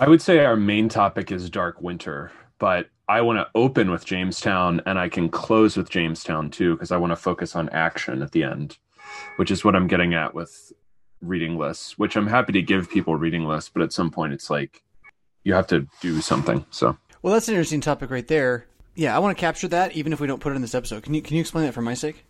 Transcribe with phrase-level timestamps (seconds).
[0.00, 2.30] I would say our main topic is Dark Winter,
[2.60, 6.92] but I want to open with Jamestown and I can close with Jamestown too because
[6.92, 8.78] I want to focus on action at the end,
[9.36, 10.72] which is what I'm getting at with
[11.20, 14.48] reading lists, which I'm happy to give people reading lists, but at some point it's
[14.48, 14.84] like
[15.42, 16.64] you have to do something.
[16.70, 18.66] So, well, that's an interesting topic right there.
[18.94, 21.02] Yeah, I want to capture that even if we don't put it in this episode.
[21.02, 22.24] Can you can you explain that for my sake?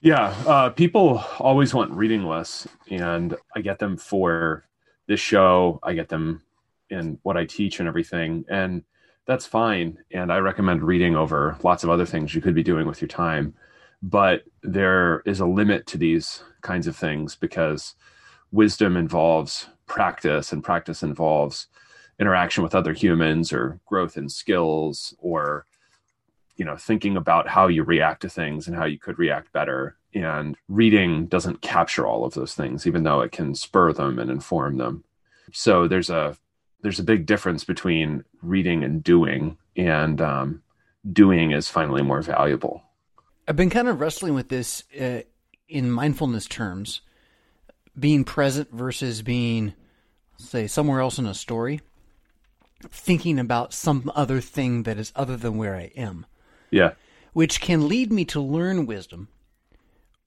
[0.00, 4.64] Yeah, uh, people always want reading lists, and I get them for
[5.08, 5.80] this show.
[5.82, 6.42] I get them
[6.90, 8.82] in what I teach and everything, and
[9.26, 9.98] that's fine.
[10.10, 13.08] And I recommend reading over lots of other things you could be doing with your
[13.08, 13.54] time.
[14.02, 17.94] But there is a limit to these kinds of things because
[18.52, 21.66] wisdom involves practice, and practice involves
[22.18, 25.66] interaction with other humans or growth in skills or
[26.56, 29.96] you know thinking about how you react to things and how you could react better
[30.14, 34.30] and reading doesn't capture all of those things even though it can spur them and
[34.30, 35.04] inform them
[35.52, 36.36] so there's a
[36.82, 40.62] there's a big difference between reading and doing and um,
[41.12, 42.82] doing is finally more valuable
[43.46, 45.20] i've been kind of wrestling with this uh,
[45.68, 47.00] in mindfulness terms
[47.98, 49.74] being present versus being
[50.36, 51.80] say somewhere else in a story
[52.90, 56.24] thinking about some other thing that is other than where i am
[56.70, 56.92] yeah.
[57.32, 59.28] Which can lead me to learn wisdom,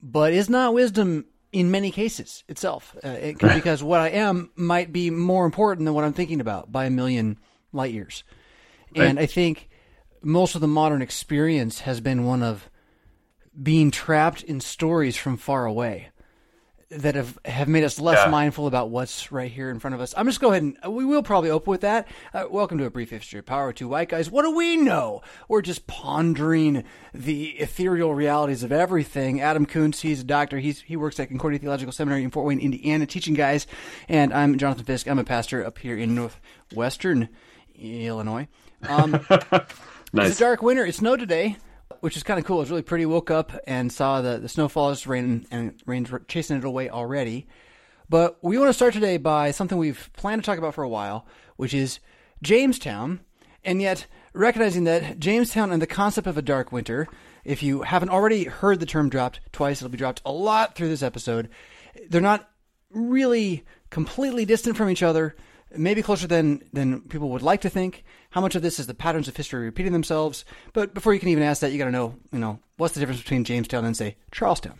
[0.00, 2.96] but is not wisdom in many cases itself.
[3.04, 6.72] Uh, it, because what I am might be more important than what I'm thinking about
[6.72, 7.38] by a million
[7.72, 8.24] light years.
[8.96, 9.06] Right.
[9.06, 9.68] And I think
[10.22, 12.68] most of the modern experience has been one of
[13.60, 16.08] being trapped in stories from far away
[16.96, 18.30] that have, have made us less yeah.
[18.30, 20.14] mindful about what's right here in front of us.
[20.16, 22.06] I'm just go ahead and we will probably open with that.
[22.34, 23.72] Uh, welcome to a brief history of power.
[23.72, 24.30] Two white guys.
[24.30, 25.22] What do we know?
[25.48, 29.40] We're just pondering the ethereal realities of everything.
[29.40, 30.58] Adam Koontz, he's a doctor.
[30.58, 33.66] He's he works at Concordia Theological Seminary in Fort Wayne, Indiana, teaching guys.
[34.08, 35.08] And I'm Jonathan Fisk.
[35.08, 37.28] I'm a pastor up here in northwestern
[37.78, 38.48] Illinois.
[38.88, 39.62] Um, nice.
[40.14, 40.84] It's a dark winter.
[40.84, 41.56] It snowed today
[42.00, 42.60] which is kind of cool.
[42.60, 43.06] It's really pretty.
[43.06, 47.46] Woke up and saw the, the snowfall rain and rain's chasing it away already.
[48.08, 50.88] But we want to start today by something we've planned to talk about for a
[50.88, 51.26] while,
[51.56, 52.00] which is
[52.42, 53.20] Jamestown.
[53.64, 57.08] And yet, recognizing that Jamestown and the concept of a dark winter,
[57.44, 60.88] if you haven't already heard the term dropped twice, it'll be dropped a lot through
[60.88, 61.48] this episode.
[62.08, 62.50] They're not
[62.90, 65.36] really completely distant from each other,
[65.76, 68.04] maybe closer than, than people would like to think.
[68.30, 70.44] How much of this is the patterns of history repeating themselves?
[70.72, 73.00] But before you can even ask that, you got to know, you know, what's the
[73.00, 74.78] difference between Jamestown and say Charlestown?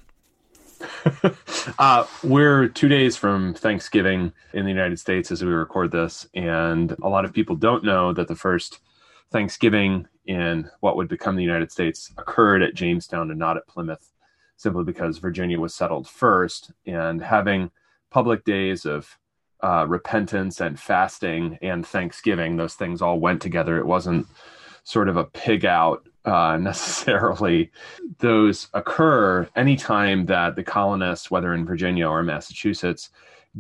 [1.78, 6.96] uh, we're two days from Thanksgiving in the United States as we record this, and
[7.02, 8.80] a lot of people don't know that the first
[9.30, 14.12] Thanksgiving in what would become the United States occurred at Jamestown and not at Plymouth,
[14.56, 17.70] simply because Virginia was settled first, and having
[18.10, 19.18] public days of
[19.62, 23.78] uh, repentance and fasting and thanksgiving those things all went together.
[23.78, 24.26] It wasn't
[24.84, 27.70] sort of a pig out uh, necessarily.
[28.18, 33.10] Those occur anytime that the colonists whether in virginia or massachusetts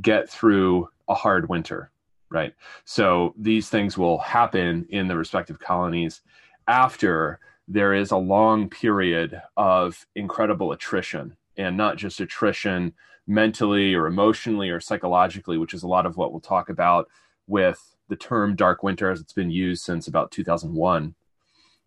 [0.00, 1.92] get through a hard winter
[2.32, 2.54] right?
[2.84, 6.22] So these things will happen in the respective colonies
[6.66, 12.94] after there is a long period of incredible attrition and not just attrition
[13.26, 17.08] mentally or emotionally or psychologically, which is a lot of what we'll talk about
[17.46, 21.14] with the term dark winter as it's been used since about 2001.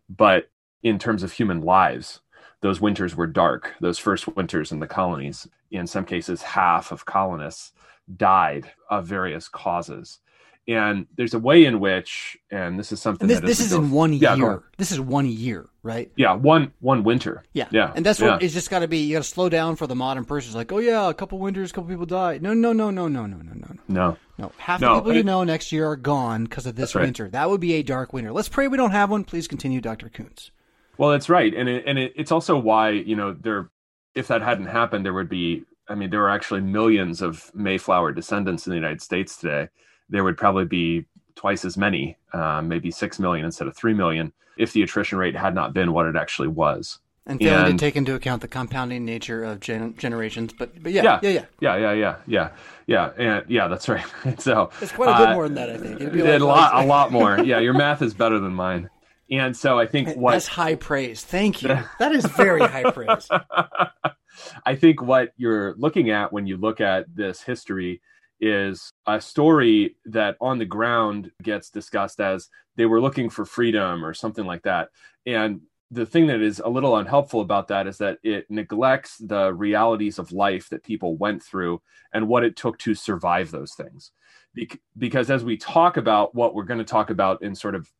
[0.08, 0.50] But
[0.82, 2.20] in terms of human lives,
[2.60, 5.46] those winters were dark, those first winters in the colonies.
[5.70, 7.72] In some cases, half of colonists
[8.16, 10.20] died of various causes
[10.68, 14.12] and there's a way in which and this is something this, this is in one
[14.12, 14.62] yeah, year.
[14.78, 16.10] this is one year right?
[16.16, 17.44] Yeah one one winter.
[17.52, 17.68] Yeah.
[17.70, 17.92] Yeah.
[17.94, 19.94] And that's what it's just got to be you got to slow down for the
[19.94, 20.48] modern person.
[20.48, 22.42] It's like oh yeah a couple winters a couple people died.
[22.42, 24.16] No no no no no no no no no.
[24.38, 24.52] No.
[24.58, 27.24] Half no, the people it, you know next year are gone because of this winter
[27.24, 27.32] right.
[27.32, 28.32] that would be a dark winter.
[28.32, 29.24] Let's pray we don't have one.
[29.24, 30.50] Please continue dr Koontz.
[30.98, 31.54] Well that's right.
[31.54, 33.70] And it, and it, it's also why you know there
[34.14, 38.10] if that hadn't happened there would be i mean there are actually millions of mayflower
[38.10, 39.68] descendants in the united states today
[40.08, 44.32] there would probably be twice as many, uh, maybe six million instead of three million,
[44.56, 46.98] if the attrition rate had not been what it actually was.
[47.28, 50.92] And failing and, to take into account the compounding nature of gen- generations, but but
[50.92, 52.50] yeah, yeah, yeah, yeah, yeah, yeah, yeah,
[52.86, 54.04] yeah, and yeah, that's right.
[54.38, 56.00] so it's quite a bit uh, more than that, I think.
[56.00, 57.40] It would be a lot, a lot more.
[57.40, 58.88] Yeah, your math is better than mine.
[59.28, 61.22] And so I think what that's high praise.
[61.22, 61.76] Thank you.
[61.98, 63.28] that is very high praise.
[64.66, 68.02] I think what you're looking at when you look at this history
[68.40, 74.04] is a story that on the ground gets discussed as they were looking for freedom
[74.04, 74.90] or something like that.
[75.24, 79.52] And the thing that is a little unhelpful about that is that it neglects the
[79.52, 81.80] realities of life that people went through
[82.12, 84.10] and what it took to survive those things.
[84.54, 87.90] Be- because as we talk about what we're going to talk about in sort of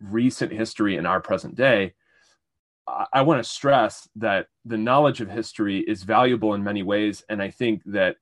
[0.00, 1.94] recent history in our present day,
[2.86, 7.24] I, I want to stress that the knowledge of history is valuable in many ways.
[7.28, 8.16] And I think that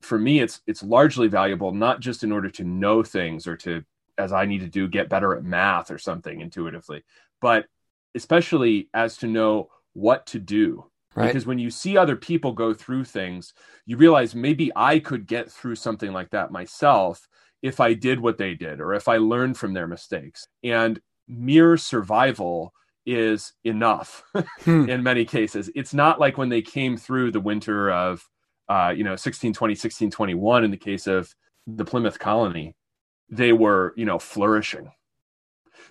[0.00, 3.82] for me, it's it's largely valuable not just in order to know things or to,
[4.16, 7.04] as I need to do, get better at math or something intuitively,
[7.40, 7.66] but
[8.14, 10.84] especially as to know what to do.
[11.14, 11.26] Right.
[11.26, 13.52] Because when you see other people go through things,
[13.86, 17.26] you realize maybe I could get through something like that myself
[17.62, 20.46] if I did what they did or if I learned from their mistakes.
[20.62, 22.72] And mere survival
[23.04, 24.22] is enough
[24.62, 24.88] hmm.
[24.88, 25.70] in many cases.
[25.74, 28.24] It's not like when they came through the winter of,
[28.68, 31.34] uh, you know, 1620, 1621, in the case of
[31.66, 32.74] the Plymouth colony,
[33.28, 34.90] they were, you know, flourishing.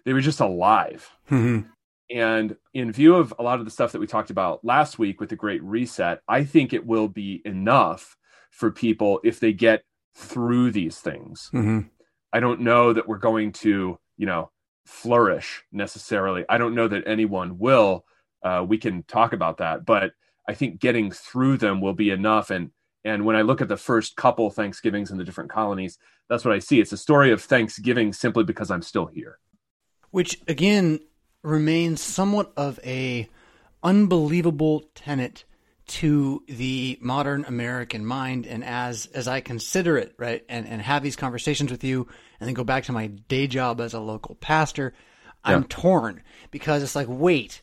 [0.06, 1.10] They were just alive.
[1.30, 1.70] Mm-hmm.
[2.10, 5.20] And in view of a lot of the stuff that we talked about last week
[5.20, 8.16] with the Great Reset, I think it will be enough
[8.52, 9.84] for people if they get
[10.16, 11.50] through these things.
[11.54, 11.88] Mm-hmm.
[12.32, 14.52] I don't know that we're going to, you know,
[14.86, 16.46] flourish necessarily.
[16.48, 18.06] I don't know that anyone will.
[18.42, 20.12] Uh, we can talk about that, but
[20.48, 22.50] I think getting through them will be enough.
[22.50, 22.72] And
[23.04, 25.98] and when I look at the first couple Thanksgivings in the different colonies,
[26.30, 26.80] that's what I see.
[26.80, 29.40] It's a story of Thanksgiving simply because I'm still here.
[30.12, 31.00] Which again
[31.44, 33.30] remains somewhat of a
[33.84, 35.46] unbelievable tenet
[35.88, 38.46] to the modern American mind.
[38.46, 42.08] And as as I consider it, right, and, and have these conversations with you
[42.40, 44.94] and then go back to my day job as a local pastor,
[45.44, 47.62] I'm torn because it's like, wait,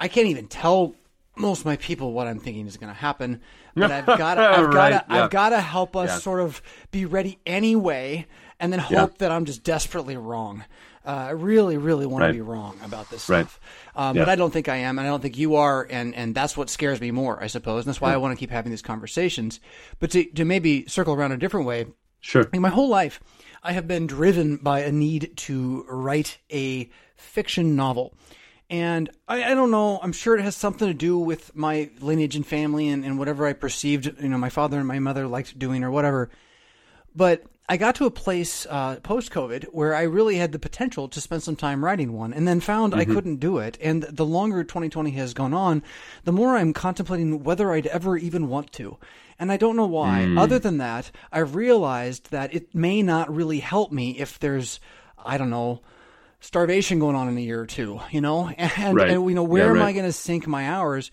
[0.00, 0.94] I can't even tell
[1.36, 3.40] most of my people what I'm thinking is going to happen,
[3.74, 5.24] but I've got I've got to yeah.
[5.24, 6.18] I've got to help us yeah.
[6.18, 8.26] sort of be ready anyway,
[8.60, 9.16] and then hope yeah.
[9.18, 10.64] that I'm just desperately wrong.
[11.04, 12.28] Uh, I really, really want right.
[12.28, 13.58] to be wrong about this stuff,
[13.96, 14.08] right.
[14.10, 16.32] um, but I don't think I am, and I don't think you are, and and
[16.32, 17.84] that's what scares me more, I suppose.
[17.84, 19.58] And that's why I want to keep having these conversations.
[19.98, 21.86] But to to maybe circle around a different way,
[22.20, 22.48] sure.
[22.52, 23.18] my whole life,
[23.64, 28.14] I have been driven by a need to write a fiction novel.
[28.72, 30.00] And I, I, don't know.
[30.02, 33.46] I'm sure it has something to do with my lineage and family and, and whatever
[33.46, 36.30] I perceived, you know, my father and my mother liked doing or whatever.
[37.14, 41.06] But I got to a place uh, post COVID where I really had the potential
[41.08, 43.00] to spend some time writing one, and then found mm-hmm.
[43.00, 43.76] I couldn't do it.
[43.78, 45.82] And the longer 2020 has gone on,
[46.24, 48.96] the more I'm contemplating whether I'd ever even want to.
[49.38, 50.20] And I don't know why.
[50.20, 50.40] Mm.
[50.40, 54.80] Other than that, I've realized that it may not really help me if there's,
[55.22, 55.82] I don't know,
[56.42, 58.50] starvation going on in a year or two, you know?
[58.58, 59.10] And, right.
[59.10, 61.10] and you know, where yeah, am I going to sink my hours?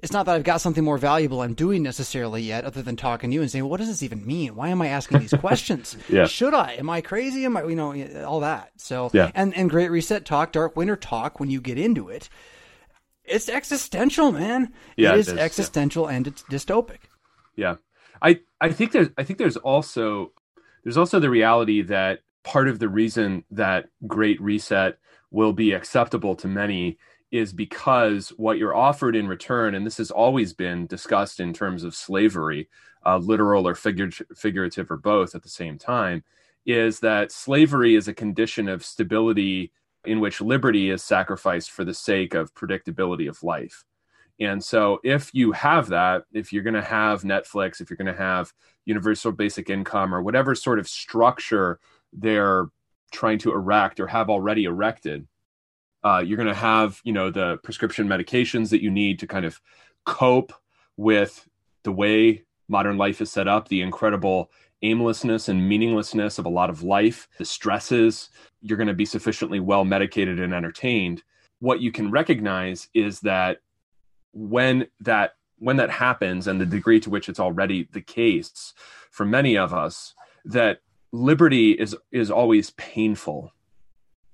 [0.00, 3.30] It's not that I've got something more valuable I'm doing necessarily yet, other than talking
[3.30, 4.54] to you and saying, well, "What does this even mean?
[4.54, 5.96] Why am I asking these questions?
[6.08, 6.26] yeah.
[6.26, 6.74] Should I?
[6.74, 7.44] Am I crazy?
[7.44, 7.64] Am I?
[7.64, 8.70] You know, all that.
[8.76, 9.32] So, yeah.
[9.34, 11.40] and and Great Reset talk, Dark Winter talk.
[11.40, 12.28] When you get into it,
[13.24, 14.72] it's existential, man.
[14.96, 16.16] Yeah, it is, it is existential yeah.
[16.16, 16.98] and it's dystopic.
[17.56, 17.76] Yeah,
[18.22, 20.30] I I think there's I think there's also
[20.84, 24.96] there's also the reality that part of the reason that Great Reset
[25.30, 26.96] will be acceptable to many
[27.30, 31.84] is because what you're offered in return, and this has always been discussed in terms
[31.84, 32.70] of slavery,
[33.04, 36.24] uh, literal or figurative or both at the same time,
[36.64, 39.70] is that slavery is a condition of stability
[40.06, 43.84] in which liberty is sacrificed for the sake of predictability of life.
[44.40, 48.14] And so, if you have that, if you're going to have Netflix, if you're going
[48.14, 48.54] to have
[48.86, 51.78] universal basic income or whatever sort of structure
[52.12, 52.66] they're
[53.12, 55.26] trying to erect or have already erected,
[56.04, 59.44] uh, you're going to have, you know, the prescription medications that you need to kind
[59.44, 59.60] of
[60.04, 60.52] cope
[60.96, 61.48] with
[61.84, 64.50] the way modern life is set up, the incredible
[64.82, 68.30] aimlessness and meaninglessness of a lot of life, the stresses.
[68.60, 71.22] You're going to be sufficiently well medicated and entertained.
[71.60, 73.58] What you can recognize is that
[74.32, 78.74] when that when that happens and the degree to which it's already the case
[79.10, 80.78] for many of us that
[81.12, 83.52] liberty is is always painful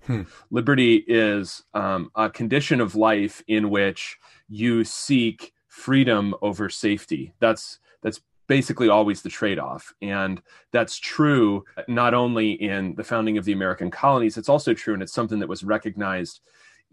[0.06, 0.22] Hmm.
[0.50, 7.32] Liberty is um, a condition of life in which you seek freedom over safety.
[7.40, 13.46] That's that's basically always the trade-off, and that's true not only in the founding of
[13.46, 14.36] the American colonies.
[14.36, 16.40] It's also true, and it's something that was recognized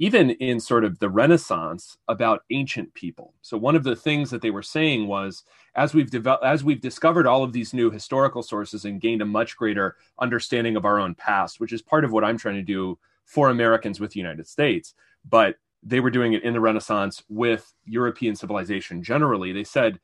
[0.01, 3.35] even in sort of the Renaissance about ancient people.
[3.43, 5.43] So one of the things that they were saying was,
[5.75, 9.25] as we've developed, as we've discovered all of these new historical sources and gained a
[9.25, 12.63] much greater understanding of our own past, which is part of what I'm trying to
[12.63, 14.95] do for Americans with the United States.
[15.29, 19.51] But they were doing it in the Renaissance with European civilization generally.
[19.51, 19.99] They said,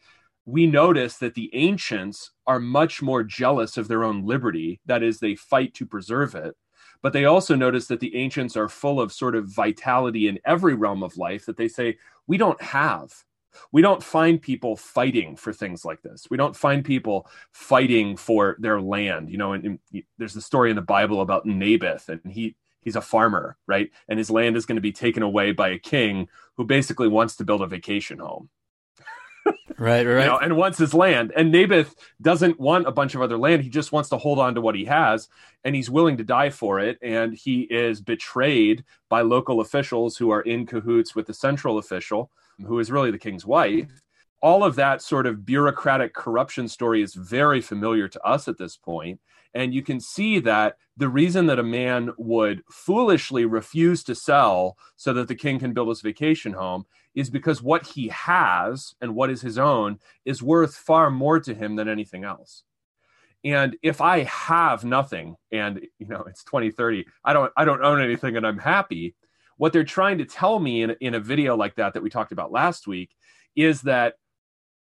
[0.45, 4.79] we notice that the ancients are much more jealous of their own liberty.
[4.85, 6.55] That is, they fight to preserve it
[7.01, 10.73] but they also notice that the ancients are full of sort of vitality in every
[10.73, 13.13] realm of life that they say we don't have
[13.71, 16.27] we don't find people fighting for things like this.
[16.29, 19.29] We don't find people fighting for their land.
[19.29, 22.95] You know, and, and there's the story in the Bible about Naboth, and he he's
[22.95, 23.89] a farmer, right?
[24.07, 27.35] And his land is going to be taken away by a king who basically wants
[27.37, 28.49] to build a vacation home.
[29.77, 30.23] Right, right.
[30.23, 31.31] You know, and wants his land.
[31.35, 33.63] And Naboth doesn't want a bunch of other land.
[33.63, 35.29] He just wants to hold on to what he has,
[35.63, 36.97] and he's willing to die for it.
[37.01, 42.31] And he is betrayed by local officials who are in cahoots with the central official
[42.65, 44.01] who is really the king's wife.
[44.41, 48.77] All of that sort of bureaucratic corruption story is very familiar to us at this
[48.77, 49.19] point.
[49.53, 54.77] And you can see that the reason that a man would foolishly refuse to sell
[54.95, 56.85] so that the king can build his vacation home
[57.17, 61.55] is because what he has and what is his own is worth far more to
[61.55, 62.61] him than anything else.
[63.43, 67.99] And if I have nothing and you know it's 2030, I don't I don't own
[68.01, 69.15] anything and I'm happy,
[69.57, 72.31] what they're trying to tell me in, in a video like that that we talked
[72.31, 73.09] about last week
[73.55, 74.13] is that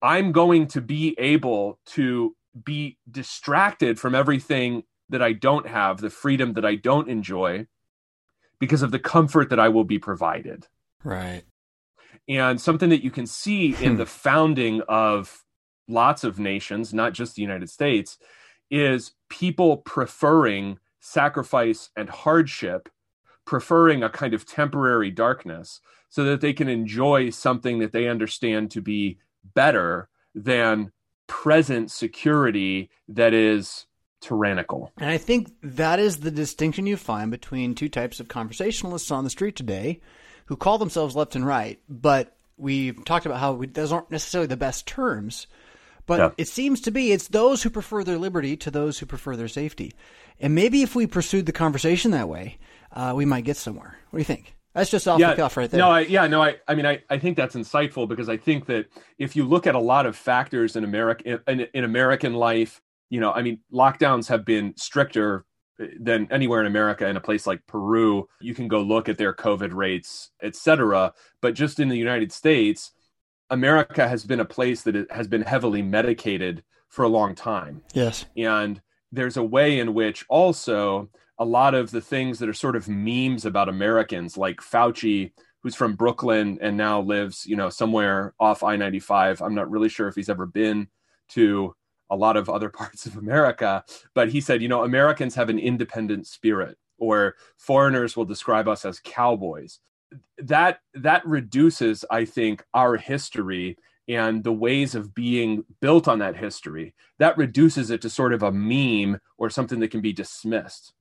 [0.02, 2.36] I'm going to be able to
[2.66, 7.68] be distracted from everything that I don't have, the freedom that I don't enjoy,
[8.60, 10.68] because of the comfort that I will be provided.
[11.02, 11.44] Right.
[12.30, 13.98] And something that you can see in hmm.
[13.98, 15.44] the founding of
[15.90, 18.18] lots of nations, not just the United States,
[18.70, 22.88] is people preferring sacrifice and hardship
[23.50, 28.70] preferring a kind of temporary darkness so that they can enjoy something that they understand
[28.70, 29.18] to be
[29.56, 30.92] better than
[31.26, 33.88] present security that is
[34.22, 34.92] tyrannical.
[35.00, 39.24] And I think that is the distinction you find between two types of conversationalists on
[39.24, 40.00] the street today
[40.50, 44.48] who call themselves left and right, but we've talked about how we, those aren't necessarily
[44.48, 45.46] the best terms.
[46.08, 46.30] But yeah.
[46.40, 49.48] it seems to be it's those who prefer their liberty to those who prefer their
[49.48, 49.94] safety.
[50.40, 52.58] And maybe if we pursued the conversation that way,
[52.92, 53.96] uh, we might get somewhere.
[54.10, 54.56] What do you think?
[54.74, 55.80] That's just off yeah, the cuff right there.
[55.80, 58.66] No, I, yeah, no, I, I mean, I, I think that's insightful because I think
[58.66, 58.88] that
[59.20, 63.20] if you look at a lot of factors in America, in, in American life, you
[63.20, 65.46] know, I mean, lockdowns have been stricter
[66.00, 67.08] than anywhere in America.
[67.08, 71.14] In a place like Peru, you can go look at their COVID rates, et cetera.
[71.42, 72.92] But just in the United States,
[73.50, 77.82] America has been a place that has been heavily medicated for a long time.
[77.94, 78.82] Yes, and
[79.12, 81.10] there's a way in which also
[81.40, 85.32] a lot of the things that are sort of memes about Americans, like Fauci,
[85.64, 89.42] who's from Brooklyn and now lives, you know, somewhere off I 95.
[89.42, 90.88] I'm not really sure if he's ever been
[91.30, 91.76] to
[92.10, 95.60] a lot of other parts of America, but he said, you know, Americans have an
[95.60, 99.80] independent spirit, or foreigners will describe us as cowboys.
[100.40, 106.36] That that reduces, I think, our history and the ways of being built on that
[106.36, 106.96] history.
[107.20, 110.94] That reduces it to sort of a meme or something that can be dismissed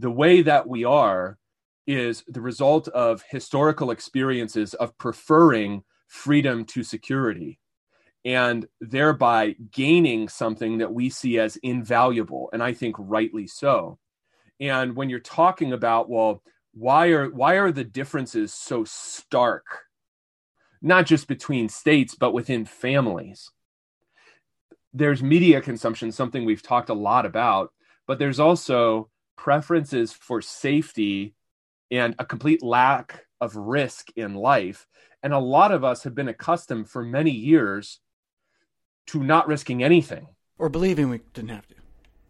[0.00, 1.38] the way that we are
[1.86, 7.59] is the result of historical experiences of preferring freedom to security
[8.24, 13.98] and thereby gaining something that we see as invaluable and i think rightly so
[14.58, 16.42] and when you're talking about well
[16.74, 19.64] why are why are the differences so stark
[20.82, 23.50] not just between states but within families
[24.92, 27.72] there's media consumption something we've talked a lot about
[28.06, 31.34] but there's also preferences for safety
[31.90, 34.86] and a complete lack of risk in life.
[35.22, 38.00] And a lot of us have been accustomed for many years
[39.08, 40.28] to not risking anything.
[40.58, 41.74] Or believing we didn't have to.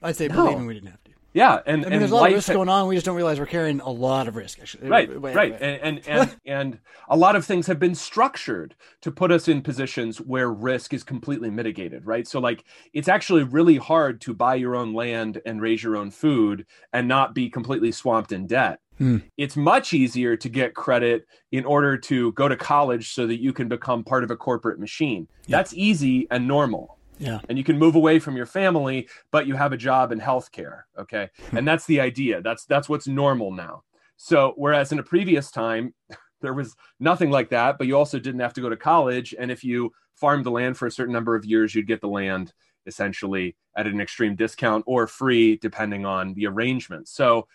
[0.03, 0.45] I'd say no.
[0.45, 1.11] believing we didn't have to.
[1.33, 2.89] Yeah, and I mean, and there's a lot of risk ha- going on.
[2.89, 4.59] We just don't realize we're carrying a lot of risk.
[4.59, 5.61] Actually, right, wait, right, wait.
[5.61, 9.63] and and and, and a lot of things have been structured to put us in
[9.63, 12.05] positions where risk is completely mitigated.
[12.05, 15.97] Right, so like it's actually really hard to buy your own land and raise your
[15.97, 18.81] own food and not be completely swamped in debt.
[19.01, 19.17] Hmm.
[19.39, 23.55] It's much easier to get credit in order to go to college so that you
[23.55, 25.27] can become part of a corporate machine.
[25.47, 25.57] Yeah.
[25.57, 26.99] That's easy and normal.
[27.19, 27.41] Yeah.
[27.49, 30.83] And you can move away from your family, but you have a job in healthcare.
[30.99, 31.31] Okay.
[31.49, 31.57] Hmm.
[31.57, 32.43] and that's the idea.
[32.43, 33.85] That's that's what's normal now.
[34.19, 35.95] So whereas in a previous time,
[36.43, 39.35] there was nothing like that, but you also didn't have to go to college.
[39.39, 42.09] And if you farmed the land for a certain number of years, you'd get the
[42.09, 42.53] land
[42.87, 47.09] essentially at an extreme discount or free, depending on the arrangement.
[47.09, 47.47] So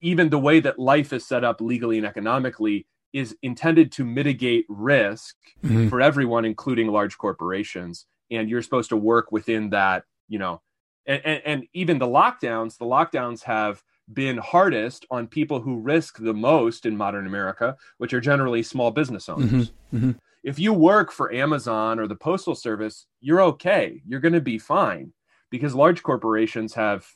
[0.00, 4.64] even the way that life is set up legally and economically is intended to mitigate
[4.68, 5.88] risk mm-hmm.
[5.88, 10.60] for everyone, including large corporations and you're supposed to work within that you know
[11.06, 16.18] and, and, and, even the lockdowns the lockdowns have been hardest on people who risk
[16.18, 20.10] the most in modern america which are generally small business owners mm-hmm, mm-hmm.
[20.42, 24.58] if you work for amazon or the postal service you're okay you're going to be
[24.58, 25.12] fine
[25.50, 27.06] because large corporations have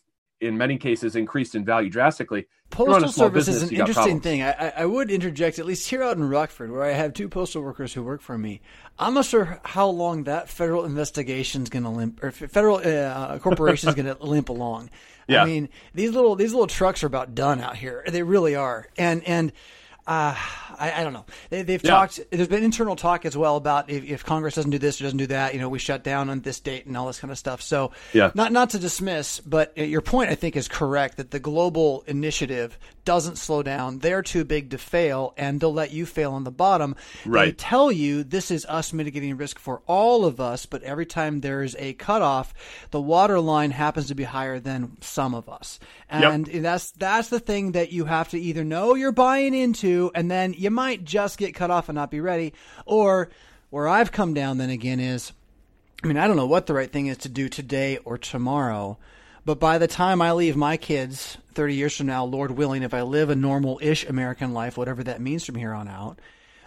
[0.40, 2.46] in many cases increased in value drastically.
[2.70, 4.42] Postal service is an interesting thing.
[4.42, 7.62] I, I, would interject, at least here out in Rockford, where I have two postal
[7.62, 8.60] workers who work for me.
[8.98, 13.38] I'm not sure how long that federal investigation is going to limp, or federal uh,
[13.38, 14.90] corporation is going to limp along.
[15.28, 15.42] Yeah.
[15.42, 18.04] I mean, these little these little trucks are about done out here.
[18.06, 19.52] They really are, and and
[20.06, 21.24] uh, I, I, don't know.
[21.48, 21.90] They, have yeah.
[21.90, 22.20] talked.
[22.30, 25.18] There's been internal talk as well about if, if, Congress doesn't do this or doesn't
[25.18, 27.38] do that, you know, we shut down on this date and all this kind of
[27.38, 27.62] stuff.
[27.62, 28.30] So, yeah.
[28.34, 32.78] not not to dismiss, but your point I think is correct that the global initiative
[33.04, 33.98] doesn't slow down.
[33.98, 36.96] They're too big to fail, and they'll let you fail on the bottom.
[37.24, 37.46] Right.
[37.46, 41.40] They tell you this is us mitigating risk for all of us, but every time
[41.40, 42.54] there's a cutoff,
[42.90, 46.62] the water line happens to be higher than some of us, and yep.
[46.62, 50.54] that's that's the thing that you have to either know you're buying into, and then
[50.56, 52.52] you might just get cut off and not be ready,
[52.86, 53.30] or
[53.70, 55.32] where I've come down then again is,
[56.02, 58.98] I mean, I don't know what the right thing is to do today or tomorrow.
[59.44, 62.94] But by the time I leave my kids 30 years from now, Lord willing, if
[62.94, 66.18] I live a normal ish American life, whatever that means from here on out,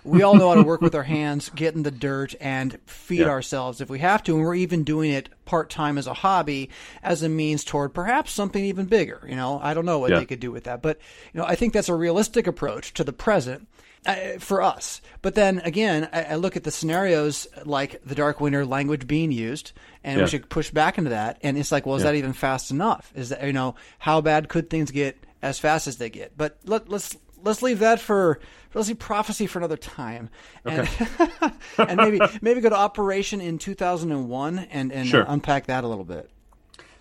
[0.08, 3.20] we all know how to work with our hands, get in the dirt, and feed
[3.20, 3.28] yeah.
[3.28, 4.36] ourselves if we have to.
[4.36, 6.70] And we're even doing it part time as a hobby,
[7.04, 9.26] as a means toward perhaps something even bigger.
[9.28, 10.20] You know, I don't know what yeah.
[10.20, 11.00] they could do with that, but
[11.34, 13.68] you know, I think that's a realistic approach to the present.
[14.06, 15.02] Uh, for us.
[15.22, 19.34] But then again, I, I, look at the scenarios like the Dark Winter language being
[19.34, 20.24] used, and yeah.
[20.24, 21.40] we should push back into that.
[21.42, 22.12] And it's like, well, is yeah.
[22.12, 23.12] that even fast enough?
[23.16, 26.38] Is that you know how bad could things get as fast as they get?
[26.38, 28.40] But let, let's let's leave that for
[28.74, 30.30] let's see prophecy for another time,
[30.66, 31.52] and, okay.
[31.78, 35.26] and maybe maybe go to Operation in two thousand and one and and sure.
[35.28, 36.30] unpack that a little bit.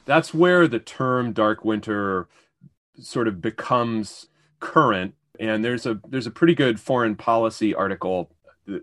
[0.05, 2.29] That's where the term Dark Winter
[2.99, 4.29] sort of becomes
[4.61, 8.31] current and there's a there's a pretty good foreign policy article,
[8.67, 8.83] the,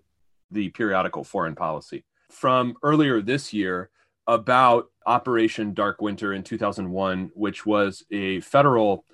[0.52, 3.90] the periodical Foreign Policy from earlier this year
[4.28, 9.06] about Operation Dark Winter in 2001, which was a federal,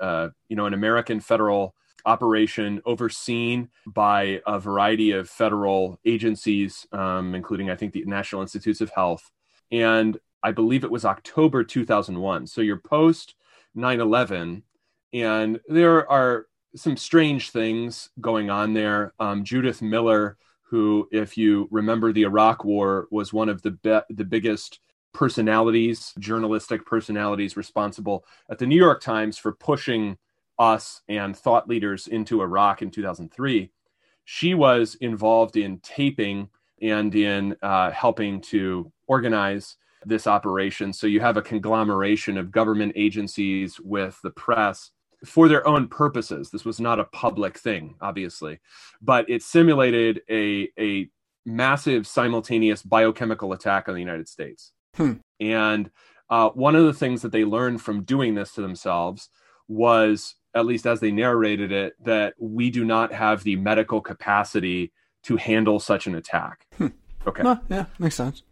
[0.00, 1.74] uh, you know, an American federal
[2.08, 8.80] operation overseen by a variety of federal agencies, um, including, I think, the National Institutes
[8.80, 9.30] of Health.
[9.70, 12.46] And I believe it was October 2001.
[12.46, 13.34] So you're post
[13.74, 14.62] 9 11.
[15.12, 19.12] And there are some strange things going on there.
[19.20, 24.14] Um, Judith Miller, who, if you remember the Iraq War, was one of the be-
[24.14, 24.80] the biggest
[25.12, 30.16] personalities, journalistic personalities responsible at the New York Times for pushing
[30.58, 33.70] us and thought leaders into Iraq in 2003.
[34.24, 36.48] She was involved in taping
[36.82, 40.92] and in uh, helping to organize this operation.
[40.92, 44.90] So you have a conglomeration of government agencies with the press
[45.24, 46.50] for their own purposes.
[46.50, 48.60] This was not a public thing, obviously,
[49.02, 51.08] but it simulated a a
[51.44, 54.72] massive simultaneous biochemical attack on the United States.
[54.94, 55.14] Hmm.
[55.40, 55.90] And
[56.30, 59.30] uh, one of the things that they learned from doing this to themselves
[59.66, 64.92] was, at least as they narrated it, that we do not have the medical capacity
[65.24, 66.66] to handle such an attack.
[66.76, 66.88] Hmm.
[67.26, 67.42] Okay.
[67.42, 68.42] No, yeah, makes sense.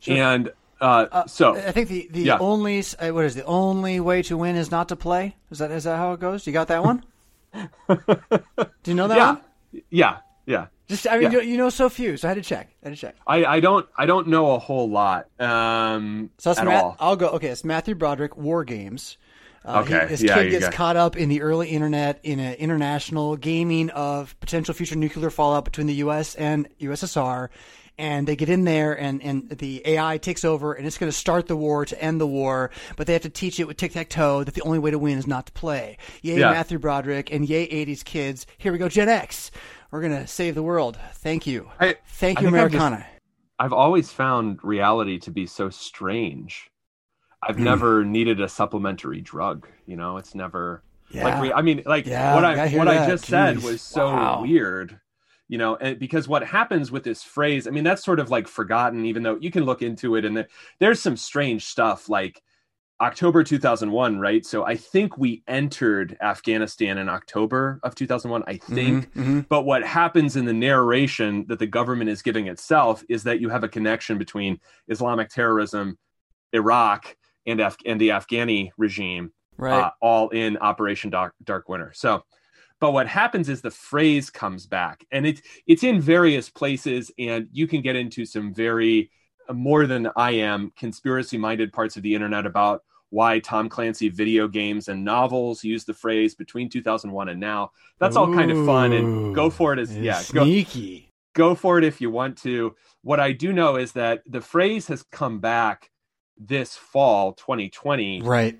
[0.00, 0.16] Sure.
[0.16, 2.38] And uh, uh, so I think the, the yeah.
[2.38, 5.36] only uh, what is the only way to win is not to play.
[5.50, 6.46] Is that is that how it goes?
[6.46, 7.04] You got that one?
[7.88, 7.96] Do
[8.84, 9.26] you know that yeah.
[9.26, 9.40] one?
[9.90, 10.66] Yeah, yeah.
[10.88, 11.40] Just I mean yeah.
[11.40, 12.70] you know so few, so I had to check.
[12.82, 13.16] I had to check.
[13.26, 15.28] I, I don't I don't know a whole lot.
[15.40, 16.96] Um, so that's at Matt, all.
[17.00, 17.28] I'll go.
[17.30, 19.16] Okay, it's Matthew Broderick, War Games.
[19.66, 20.02] Uh, okay.
[20.02, 23.90] He, his yeah, kid gets caught up in the early internet in an international gaming
[23.90, 26.36] of potential future nuclear fallout between the U.S.
[26.36, 27.48] and USSR,
[27.98, 31.16] and they get in there and, and the AI takes over and it's going to
[31.16, 33.92] start the war to end the war, but they have to teach it with tic
[33.92, 35.96] tac toe that the only way to win is not to play.
[36.22, 36.50] Yay, yeah.
[36.50, 38.46] Matthew Broderick and yay, 80s kids.
[38.58, 39.50] Here we go, Gen X.
[39.90, 40.98] We're going to save the world.
[41.14, 41.70] Thank you.
[41.80, 42.96] I, Thank you, Americana.
[42.96, 43.10] I've, just,
[43.58, 46.70] I've always found reality to be so strange.
[47.46, 47.64] I've hmm.
[47.64, 49.68] never needed a supplementary drug.
[49.86, 51.38] You know, it's never yeah.
[51.38, 53.02] like I mean, like yeah, what I, I what that.
[53.02, 53.28] I just Jeez.
[53.28, 54.42] said was so wow.
[54.42, 55.00] weird
[55.48, 58.48] you know and because what happens with this phrase i mean that's sort of like
[58.48, 60.46] forgotten even though you can look into it and
[60.78, 62.42] there's some strange stuff like
[63.00, 68.74] october 2001 right so i think we entered afghanistan in october of 2001 i mm-hmm,
[68.74, 69.40] think mm-hmm, mm-hmm.
[69.48, 73.48] but what happens in the narration that the government is giving itself is that you
[73.48, 75.98] have a connection between islamic terrorism
[76.52, 79.80] iraq and, Af- and the afghani regime right.
[79.80, 82.22] Uh, all in operation dark, dark winter so
[82.78, 87.48] but what happens is the phrase comes back and it's it's in various places and
[87.52, 89.10] you can get into some very
[89.48, 94.08] uh, more than I am conspiracy minded parts of the internet about why Tom Clancy
[94.08, 97.70] video games and novels use the phrase between 2001 and now.
[97.98, 101.12] That's all kind of fun and go for it as yeah, sneaky.
[101.34, 102.74] Go, go for it if you want to.
[103.02, 105.90] What I do know is that the phrase has come back
[106.38, 108.58] this fall 2020 right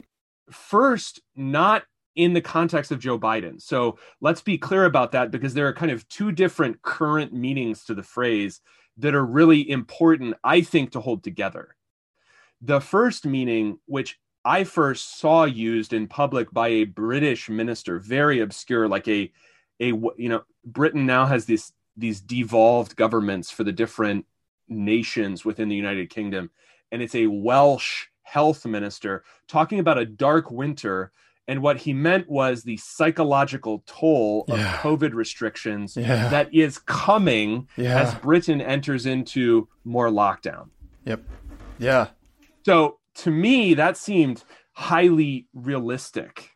[0.51, 1.85] first, not
[2.15, 3.61] in the context of Joe Biden.
[3.61, 7.85] So let's be clear about that because there are kind of two different current meanings
[7.85, 8.61] to the phrase
[8.99, 11.77] that are really important, I think, to hold together.
[12.63, 18.41] The first meaning, which I first saw used in public by a British minister, very
[18.41, 19.31] obscure, like a,
[19.81, 24.27] a you know, Britain now has this these devolved governments for the different
[24.69, 26.51] nations within the United Kingdom,
[26.97, 31.13] and it's a Welsh health minister talking about a dark winter
[31.47, 34.79] and what he meant was the psychological toll of yeah.
[34.79, 36.31] COVID restrictions yeah.
[36.31, 38.01] that is coming yeah.
[38.01, 40.71] as Britain enters into more lockdown.
[41.05, 41.23] Yep.
[41.79, 42.07] Yeah.
[42.65, 46.53] So to me, that seemed highly realistic.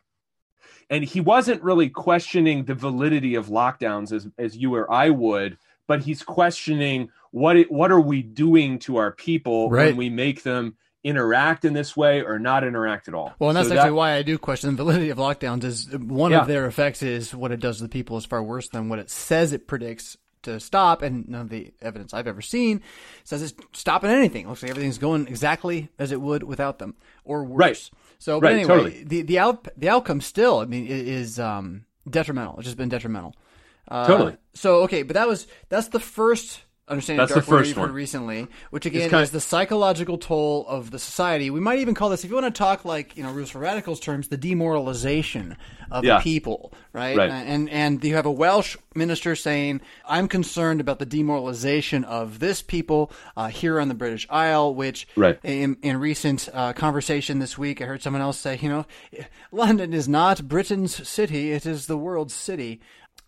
[0.89, 5.59] And he wasn't really questioning the validity of lockdowns as, as you or I would,
[5.91, 9.87] but he's questioning what it, what are we doing to our people right.
[9.87, 13.35] when we make them interact in this way or not interact at all.
[13.41, 15.65] Well, and that's so actually that, why I do question the validity of lockdowns.
[15.65, 16.43] Is one yeah.
[16.43, 19.01] of their effects is what it does to the people is far worse than what
[19.01, 22.83] it says it predicts to stop, and none of the evidence I've ever seen
[23.25, 24.45] says it's stopping anything.
[24.45, 27.59] It looks like everything's going exactly as it would without them, or worse.
[27.59, 27.91] Right.
[28.21, 29.03] So, but right, anyway, totally.
[29.03, 32.59] the the out the outcome still, I mean, is um, detrimental.
[32.59, 33.35] It's just been detrimental.
[33.91, 34.37] Uh, totally.
[34.55, 38.49] So okay, but that was that's the first Understanding That's Dark the first one recently,
[38.71, 41.49] which again is the psychological toll of the society.
[41.49, 43.61] We might even call this, if you want to talk like you know Rules for
[43.61, 45.57] Radicals terms, the demoralization
[45.89, 46.21] of yeah.
[46.21, 47.17] people, right?
[47.17, 47.31] right?
[47.31, 52.61] And and you have a Welsh minister saying, "I'm concerned about the demoralization of this
[52.61, 55.39] people uh, here on the British Isle." Which, right.
[55.45, 58.87] in, in recent uh, conversation this week, I heard someone else say, "You know,
[59.53, 62.81] London is not Britain's city; it is the world's city."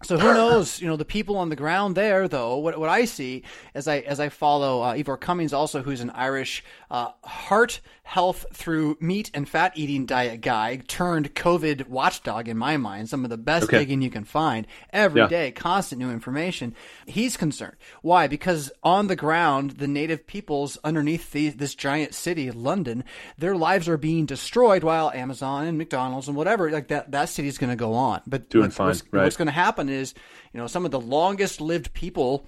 [0.04, 0.80] So who knows?
[0.80, 2.56] You know, the people on the ground there, though.
[2.56, 6.10] What, what I see as I as I follow uh, Ivor Cummins, also who's an
[6.10, 12.58] Irish uh, heart health through meat and fat eating diet guy turned COVID watchdog in
[12.58, 13.08] my mind.
[13.08, 13.78] Some of the best okay.
[13.78, 15.28] digging you can find every yeah.
[15.28, 16.74] day, constant new information.
[17.06, 17.76] He's concerned.
[18.02, 18.26] Why?
[18.26, 23.04] Because on the ground, the native peoples underneath the, this giant city, London,
[23.38, 27.56] their lives are being destroyed, while Amazon and McDonald's and whatever like that that city's
[27.56, 28.20] going to go on.
[28.26, 28.88] But doing fine.
[28.88, 29.22] What's, right.
[29.22, 30.12] what's going to happen is,
[30.52, 32.46] you know, some of the longest lived people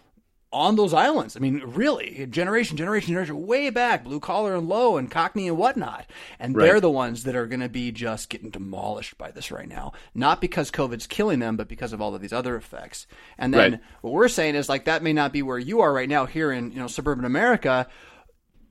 [0.55, 1.37] on those islands.
[1.37, 5.59] I mean, really, generation, generation, generation, way back, blue collar and low and Cockney and
[5.59, 6.07] whatnot.
[6.38, 6.64] And right.
[6.64, 9.93] they're the ones that are going to be just getting demolished by this right now.
[10.14, 13.07] Not because COVID's killing them, but because of all of these other effects.
[13.37, 13.81] And then right.
[14.01, 16.53] what we're saying is like that may not be where you are right now here
[16.53, 17.88] in, you know, suburban America.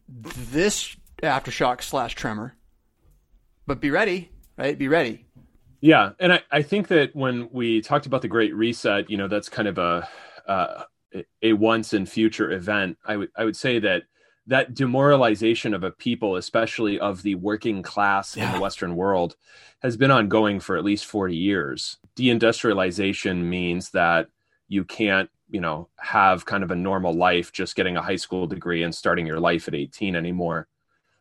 [0.07, 2.55] This aftershock slash tremor.
[3.67, 4.77] But be ready, right?
[4.77, 5.25] Be ready.
[5.81, 9.27] Yeah, and I, I think that when we talked about the Great Reset, you know,
[9.27, 10.07] that's kind of a
[10.47, 10.83] uh,
[11.41, 12.97] a once and future event.
[13.05, 14.03] I would I would say that
[14.47, 18.47] that demoralization of a people, especially of the working class yeah.
[18.47, 19.35] in the Western world,
[19.81, 21.97] has been ongoing for at least forty years.
[22.15, 24.27] Deindustrialization means that
[24.67, 28.47] you can't you know have kind of a normal life just getting a high school
[28.47, 30.67] degree and starting your life at 18 anymore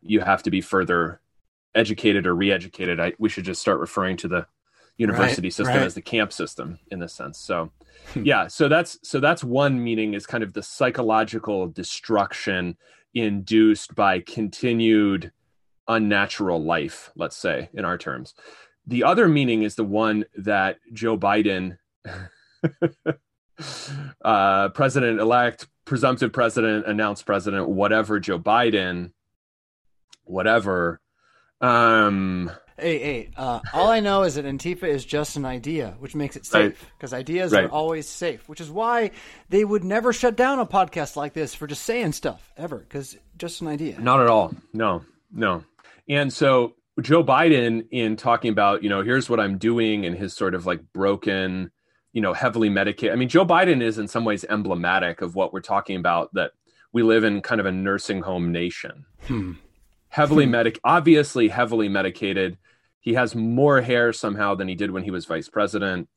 [0.01, 1.21] you have to be further
[1.75, 4.47] educated or re-educated I, we should just start referring to the
[4.97, 5.85] university right, system right.
[5.85, 7.71] as the camp system in this sense so
[8.13, 8.23] hmm.
[8.23, 12.77] yeah so that's so that's one meaning is kind of the psychological destruction
[13.13, 15.31] induced by continued
[15.87, 18.33] unnatural life let's say in our terms
[18.85, 21.77] the other meaning is the one that joe biden
[24.23, 29.11] uh, president elect presumptive president announced president whatever joe biden
[30.23, 31.01] whatever
[31.61, 36.15] um, hey, hey, uh, all I know is that Antifa is just an idea, which
[36.15, 37.19] makes it safe because right.
[37.19, 37.65] ideas right.
[37.65, 39.11] are always safe, which is why
[39.49, 43.17] they would never shut down a podcast like this for just saying stuff ever because
[43.37, 43.99] just an idea.
[43.99, 44.53] Not at all.
[44.73, 45.63] No, no.
[46.09, 50.33] And so Joe Biden, in talking about, you know, here's what I'm doing and his
[50.33, 51.71] sort of like broken,
[52.11, 53.13] you know, heavily medicated.
[53.13, 56.51] I mean, Joe Biden is in some ways emblematic of what we're talking about that
[56.91, 59.05] we live in kind of a nursing home nation.
[59.27, 59.53] Hmm
[60.13, 60.51] heavily hmm.
[60.51, 62.59] medic, obviously heavily medicated.
[62.99, 66.07] He has more hair somehow than he did when he was vice president.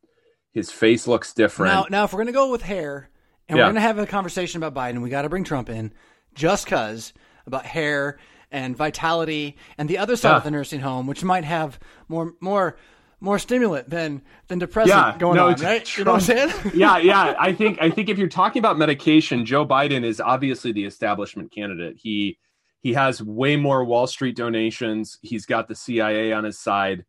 [0.52, 1.72] His face looks different.
[1.72, 3.08] Now, now if we're gonna go with hair,
[3.48, 3.64] and yeah.
[3.64, 5.94] we're gonna have a conversation about Biden, we got to bring Trump in,
[6.34, 7.14] just cause
[7.46, 8.18] about hair
[8.50, 10.36] and vitality and the other side yeah.
[10.36, 12.76] of the nursing home, which might have more more
[13.18, 15.86] more stimulant than than depressant yeah, going no, on, right?
[15.86, 16.72] Trump, you know what I'm saying?
[16.74, 17.34] yeah, yeah.
[17.38, 21.50] I think I think if you're talking about medication, Joe Biden is obviously the establishment
[21.50, 21.96] candidate.
[21.96, 22.38] He
[22.86, 25.18] he has way more Wall Street donations.
[25.20, 27.04] He's got the CIA on his side.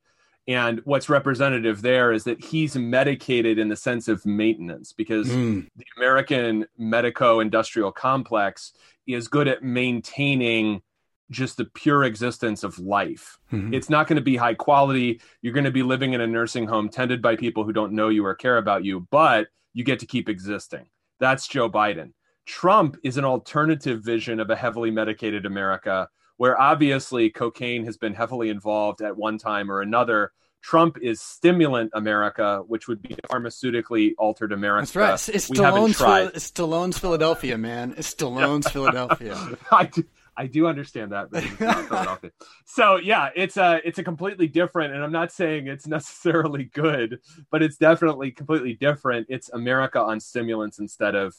[0.48, 5.68] And what's representative there is that he's medicated in the sense of maintenance because mm.
[5.76, 8.74] the American medico industrial complex
[9.06, 10.82] is good at maintaining
[11.30, 13.38] just the pure existence of life.
[13.54, 13.76] Mm-hmm.
[13.76, 15.22] It's not going to be high quality.
[15.44, 18.10] You're going to be living in a nursing home tended by people who don't know
[18.10, 20.88] you or care about you, but you get to keep existing.
[21.20, 22.13] That's Joe Biden.
[22.47, 28.13] Trump is an alternative vision of a heavily medicated America where obviously cocaine has been
[28.13, 30.31] heavily involved at one time or another.
[30.62, 34.81] Trump is stimulant America, which would be pharmaceutically altered America.
[34.81, 35.36] That's right.
[35.36, 37.93] It's, we Stallone's, Phil- it's Stallone's Philadelphia, man.
[37.97, 39.38] It's Stallone's Philadelphia.
[39.71, 40.03] I do,
[40.36, 42.31] I do understand that, but
[42.65, 47.19] so yeah, it's a it's a completely different, and I'm not saying it's necessarily good,
[47.51, 49.27] but it's definitely completely different.
[49.29, 51.36] It's America on stimulants instead of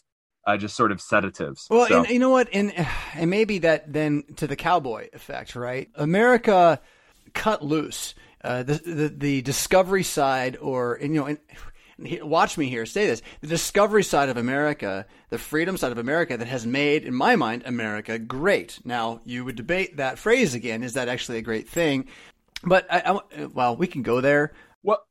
[0.49, 1.67] uh, just sort of sedatives.
[1.69, 1.99] Well, so.
[1.99, 2.73] and, you know what, and
[3.15, 5.91] and maybe that then to the cowboy effect, right?
[5.95, 6.81] America
[7.35, 8.15] cut loose.
[8.43, 11.39] Uh, the, the the discovery side, or and, you know, and,
[12.31, 16.37] watch me here say this: the discovery side of America, the freedom side of America,
[16.37, 18.79] that has made, in my mind, America great.
[18.85, 22.07] Now, you would debate that phrase again: is that actually a great thing?
[22.63, 24.55] But I, I well, we can go there.
[24.83, 25.05] Well,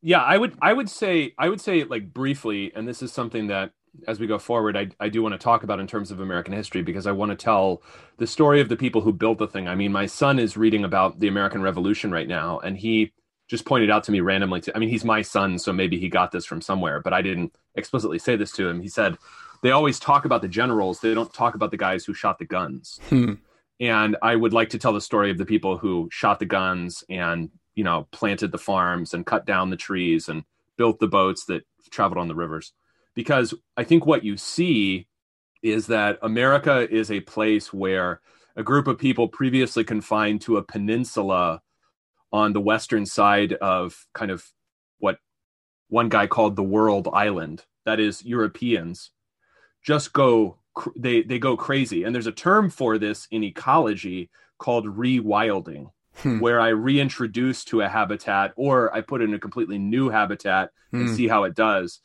[0.00, 3.48] yeah, I would I would say I would say like briefly, and this is something
[3.48, 3.72] that
[4.06, 6.52] as we go forward, I, I do want to talk about in terms of American
[6.52, 7.82] history because I want to tell
[8.18, 9.68] the story of the people who built the thing.
[9.68, 13.12] I mean, my son is reading about the American Revolution right now, and he
[13.48, 14.60] just pointed out to me randomly.
[14.62, 17.22] To, I mean, he's my son, so maybe he got this from somewhere, but I
[17.22, 18.80] didn't explicitly say this to him.
[18.80, 19.16] He said,
[19.62, 22.44] they always talk about the generals, they don't talk about the guys who shot the
[22.44, 23.00] guns.
[23.08, 23.34] Hmm.
[23.80, 27.04] And I would like to tell the story of the people who shot the guns
[27.08, 30.44] and, you know, planted the farms and cut down the trees and
[30.76, 32.72] built the boats that traveled on the rivers
[33.18, 35.08] because I think what you see
[35.60, 38.20] is that America is a place where
[38.54, 41.60] a group of people previously confined to a peninsula
[42.32, 44.46] on the western side of kind of
[45.00, 45.18] what
[45.88, 49.10] one guy called the world island that is europeans
[49.82, 50.58] just go
[50.96, 56.38] they they go crazy and there's a term for this in ecology called rewilding hmm.
[56.38, 61.08] where i reintroduce to a habitat or i put in a completely new habitat and
[61.08, 61.14] hmm.
[61.16, 62.00] see how it does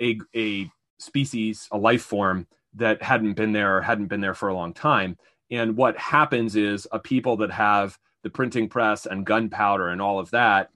[0.00, 4.48] a a species, a life form that hadn't been there or hadn't been there for
[4.48, 5.16] a long time.
[5.50, 10.18] And what happens is a people that have the printing press and gunpowder and all
[10.18, 10.70] of that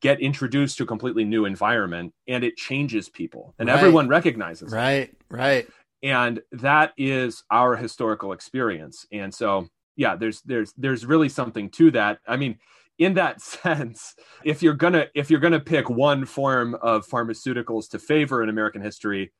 [0.00, 3.78] get introduced to a completely new environment and it changes people and right.
[3.78, 5.16] everyone recognizes right it.
[5.30, 5.68] right
[6.02, 11.90] and that is our historical experience and so yeah there's there's there's really something to
[11.90, 12.58] that i mean
[12.98, 17.98] in that sense, if you're gonna if you're gonna pick one form of pharmaceuticals to
[17.98, 19.32] favor in American history,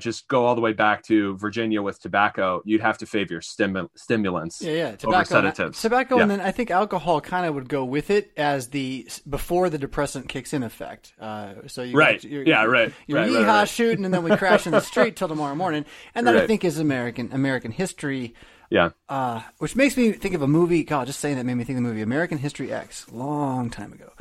[0.00, 2.62] just go all the way back to Virginia with tobacco.
[2.64, 4.60] You'd have to favor stimu- stimulants.
[4.60, 5.80] Yeah, yeah, tobacco, sedatives.
[5.80, 6.22] Tobacco, yeah.
[6.22, 9.78] and then I think alcohol kind of would go with it as the before the
[9.78, 11.12] depressant kicks in effect.
[11.20, 13.68] Uh, so you right, your, yeah, right, you're right, yeehaw right, right.
[13.68, 16.44] shooting, and then we crash in the street till tomorrow morning, and that right.
[16.44, 18.34] I think is American American history.
[18.70, 18.90] Yeah.
[19.08, 20.84] Uh, which makes me think of a movie.
[20.84, 23.92] God, just saying that made me think of the movie American History X, long time
[23.92, 24.12] ago.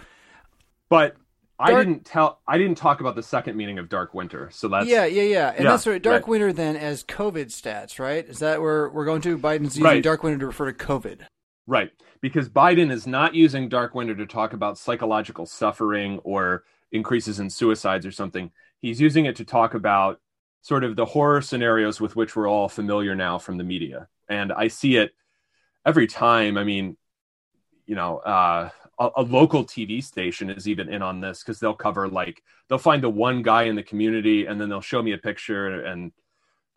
[0.90, 1.16] But
[1.60, 1.72] Dark...
[1.72, 2.42] I didn't tell.
[2.48, 4.50] I didn't talk about the second meaning of Dark Winter.
[4.52, 5.50] So that's yeah, yeah, yeah.
[5.50, 6.02] And yeah, that's right.
[6.02, 6.28] Dark right.
[6.28, 8.26] Winter then as COVID stats, right?
[8.26, 9.38] Is that where we're going to?
[9.38, 10.04] Biden's using right.
[10.04, 11.22] Dark Winter to refer to COVID.
[11.68, 17.40] Right, because Biden is not using Dark Winter to talk about psychological suffering or increases
[17.40, 18.50] in suicides or something.
[18.82, 20.20] He's using it to talk about
[20.62, 24.54] sort of the horror scenarios with which we're all familiar now from the media and
[24.54, 25.12] I see it
[25.86, 26.58] every time.
[26.58, 26.96] I mean,
[27.86, 28.70] you know, uh,
[29.00, 32.78] a, a, local TV station is even in on this because they'll cover like they'll
[32.78, 36.12] find the one guy in the community and then they'll show me a picture and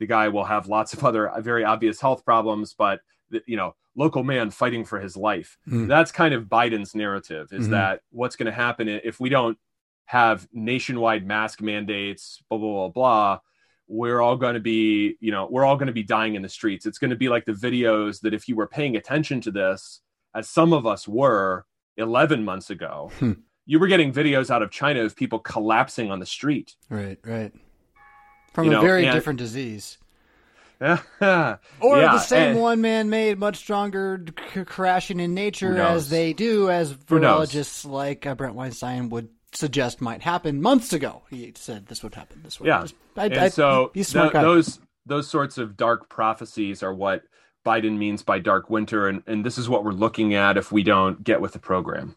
[0.00, 3.00] the guy will have lots of other very obvious health problems, but
[3.46, 5.58] you know, local man fighting for his life.
[5.68, 5.86] Mm.
[5.86, 7.72] That's kind of Biden's narrative is mm-hmm.
[7.72, 9.58] that what's going to happen if we don't
[10.06, 13.38] have nationwide mask mandates, blah blah blah blah
[13.92, 16.48] we're all going to be, you know, we're all going to be dying in the
[16.48, 16.86] streets.
[16.86, 20.00] It's going to be like the videos that if you were paying attention to this,
[20.34, 21.66] as some of us were
[21.98, 23.32] 11 months ago, hmm.
[23.66, 26.74] you were getting videos out of China of people collapsing on the street.
[26.88, 27.52] Right, right.
[28.54, 29.98] From you a know, very and, different disease.
[30.80, 34.24] or yeah, the same and, one man made, much stronger,
[34.54, 40.00] c- crashing in nature as they do, as virologists like uh, Bret Weinstein would suggest
[40.00, 41.22] might happen months ago.
[41.30, 42.40] He said this would happen.
[42.42, 42.66] This would.
[42.66, 42.86] Yeah.
[43.16, 47.22] I, and I, so th- those those sorts of dark prophecies are what
[47.64, 50.82] Biden means by dark winter, and and this is what we're looking at if we
[50.82, 52.16] don't get with the program.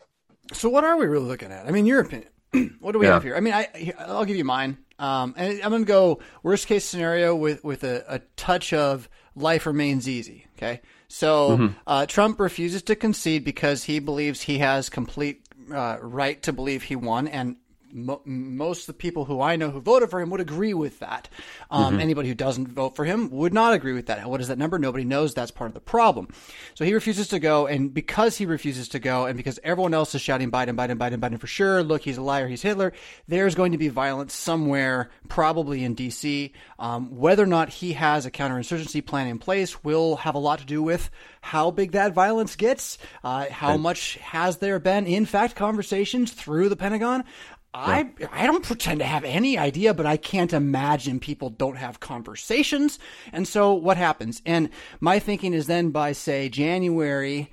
[0.54, 1.68] So what are we really looking at?
[1.68, 2.30] I mean, your opinion.
[2.80, 3.14] what do we yeah.
[3.14, 3.36] have here?
[3.36, 4.78] I mean, I I'll give you mine.
[4.98, 9.10] Um, and I'm going to go worst case scenario with with a, a touch of
[9.36, 10.46] life remains easy.
[10.58, 10.82] Okay.
[11.08, 11.68] So mm-hmm.
[11.86, 16.84] uh, Trump refuses to concede because he believes he has complete uh, right to believe
[16.84, 17.58] he won, and
[17.96, 21.00] mo- most of the people who I know who voted for him would agree with
[21.00, 21.30] that.
[21.72, 22.02] Um, mm-hmm.
[22.02, 24.30] Anybody who doesn't vote for him would not agree with that.
[24.30, 24.78] What is that number?
[24.78, 25.34] Nobody knows.
[25.34, 26.28] That's part of the problem.
[26.76, 30.14] So he refuses to go, and because he refuses to go, and because everyone else
[30.14, 31.82] is shouting Biden, Biden, Biden, Biden for sure.
[31.82, 32.48] Look, he's a liar.
[32.48, 32.94] He's Hitler.
[33.28, 36.54] There's going to be violence somewhere, probably in D.C.
[36.78, 40.60] Um, whether or not he has a counterinsurgency plan in place will have a lot
[40.60, 41.10] to do with
[41.42, 42.98] how big that violence gets.
[43.24, 47.24] Uh, how much has there been, in fact, conversations through the Pentagon?
[47.76, 52.00] I I don't pretend to have any idea, but I can't imagine people don't have
[52.00, 53.00] conversations.
[53.34, 54.42] And so what happens?
[54.46, 57.52] And my thinking is then by say January,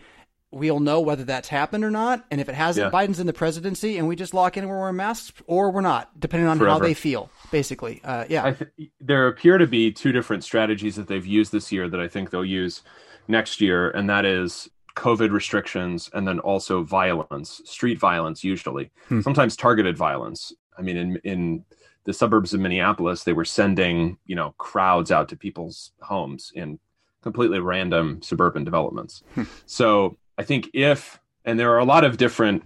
[0.52, 2.24] we'll know whether that's happened or not.
[2.30, 2.98] And if it hasn't, yeah.
[2.98, 5.80] Biden's in the presidency, and we just lock in and we're wearing masks, or we're
[5.80, 6.74] not, depending on Forever.
[6.74, 7.30] how they feel.
[7.50, 8.52] Basically, uh, yeah.
[8.52, 12.06] Th- there appear to be two different strategies that they've used this year that I
[12.06, 12.82] think they'll use
[13.28, 19.20] next year, and that is COVID restrictions and then also violence, street violence, usually, hmm.
[19.20, 20.52] sometimes targeted violence.
[20.78, 21.64] I mean, in, in
[22.04, 26.78] the suburbs of Minneapolis, they were sending, you know, crowds out to people's homes in
[27.22, 29.22] completely random suburban developments.
[29.34, 29.44] Hmm.
[29.66, 32.64] So I think if, and there are a lot of different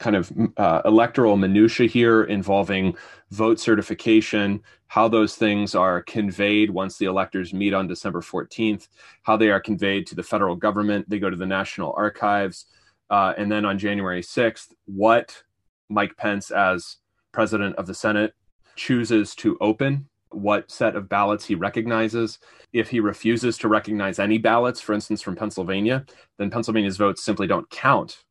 [0.00, 2.96] kind of uh, electoral minutia here involving
[3.30, 8.88] vote certification, how those things are conveyed once the electors meet on December 14th,
[9.22, 11.08] how they are conveyed to the federal government.
[11.08, 12.66] They go to the National Archives.
[13.10, 15.42] Uh, and then on January 6th, what
[15.88, 16.96] Mike Pence, as
[17.32, 18.34] president of the Senate,
[18.76, 22.38] chooses to open, what set of ballots he recognizes.
[22.72, 26.06] If he refuses to recognize any ballots, for instance, from Pennsylvania,
[26.38, 28.24] then Pennsylvania's votes simply don't count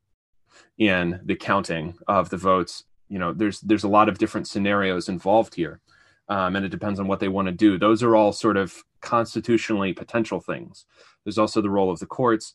[0.80, 2.86] in the counting of the votes.
[3.10, 5.82] You know, there's there's a lot of different scenarios involved here,
[6.30, 7.78] um, and it depends on what they want to do.
[7.78, 10.86] Those are all sort of constitutionally potential things.
[11.24, 12.54] There's also the role of the courts.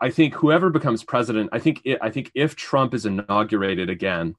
[0.00, 4.36] I think whoever becomes president, I think I think if Trump is inaugurated again,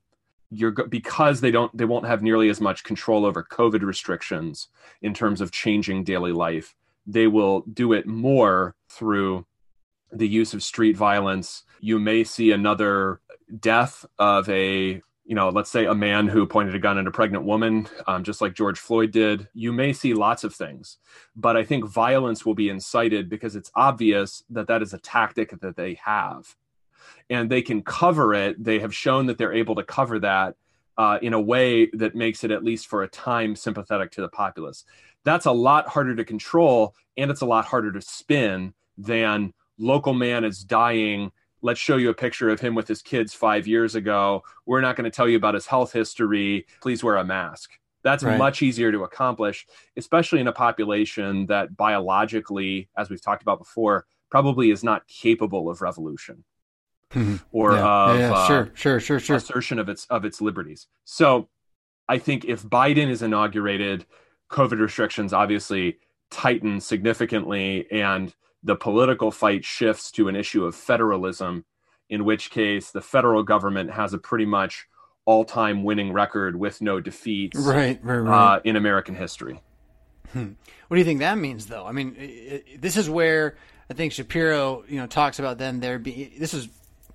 [0.49, 4.69] you're because they don't they won't have nearly as much control over COVID restrictions
[5.01, 6.75] in terms of changing daily life.
[7.05, 9.45] They will do it more through
[10.11, 11.63] the use of street violence.
[11.79, 13.21] You may see another
[13.59, 17.11] death of a, you know, let's say a man who pointed a gun at a
[17.11, 19.47] pregnant woman, um, just like George Floyd did.
[19.53, 20.97] You may see lots of things,
[21.35, 25.59] but I think violence will be incited because it's obvious that that is a tactic
[25.59, 26.55] that they have.
[27.29, 28.61] And they can cover it.
[28.63, 30.55] They have shown that they're able to cover that
[30.97, 34.29] uh, in a way that makes it, at least for a time, sympathetic to the
[34.29, 34.83] populace.
[35.23, 40.13] That's a lot harder to control and it's a lot harder to spin than local
[40.13, 43.95] man is dying let's show you a picture of him with his kids five years
[43.95, 47.71] ago we're not going to tell you about his health history please wear a mask
[48.03, 48.37] that's right.
[48.37, 49.65] much easier to accomplish
[49.97, 55.69] especially in a population that biologically as we've talked about before probably is not capable
[55.69, 56.43] of revolution
[57.11, 57.35] mm-hmm.
[57.51, 57.85] or yeah.
[57.85, 58.47] of yeah, yeah.
[58.47, 61.47] sure uh, sure sure sure assertion of its of its liberties so
[62.07, 64.05] i think if biden is inaugurated
[64.49, 65.97] covid restrictions obviously
[66.29, 68.35] tighten significantly and
[68.67, 71.63] the political fight shifts to an issue of federalism,
[72.09, 74.85] in which case the federal government has a pretty much
[75.25, 78.55] all-time winning record with no defeats right, right, right.
[78.55, 79.61] Uh, in American history.
[80.33, 80.51] Hmm.
[80.87, 81.85] What do you think that means, though?
[81.85, 83.57] I mean, it, this is where
[83.89, 86.33] I think Shapiro, you know, talks about then there be.
[86.37, 86.67] This is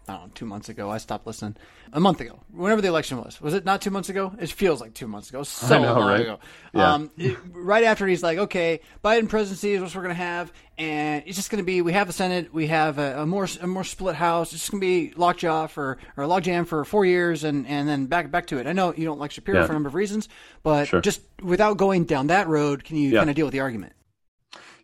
[0.08, 0.90] I don't know, two months ago.
[0.90, 1.56] I stopped listening.
[1.92, 4.32] A month ago, whenever the election was, was it not two months ago?
[4.40, 5.42] It feels like two months ago.
[5.42, 6.20] So know, long right?
[6.20, 6.38] ago.
[6.72, 6.94] Yeah.
[6.94, 10.52] Um, it, right after he's like, okay, Biden presidency is what we're going to have,
[10.78, 13.46] and it's just going to be we have the Senate, we have a, a more
[13.60, 14.52] a more split House.
[14.52, 17.88] It's just going to be lockjaw for or a logjam for four years, and and
[17.88, 18.66] then back back to it.
[18.66, 19.66] I know you don't like Shapiro yeah.
[19.66, 20.28] for a number of reasons,
[20.62, 21.00] but sure.
[21.00, 23.20] just without going down that road, can you yeah.
[23.20, 23.92] kind of deal with the argument?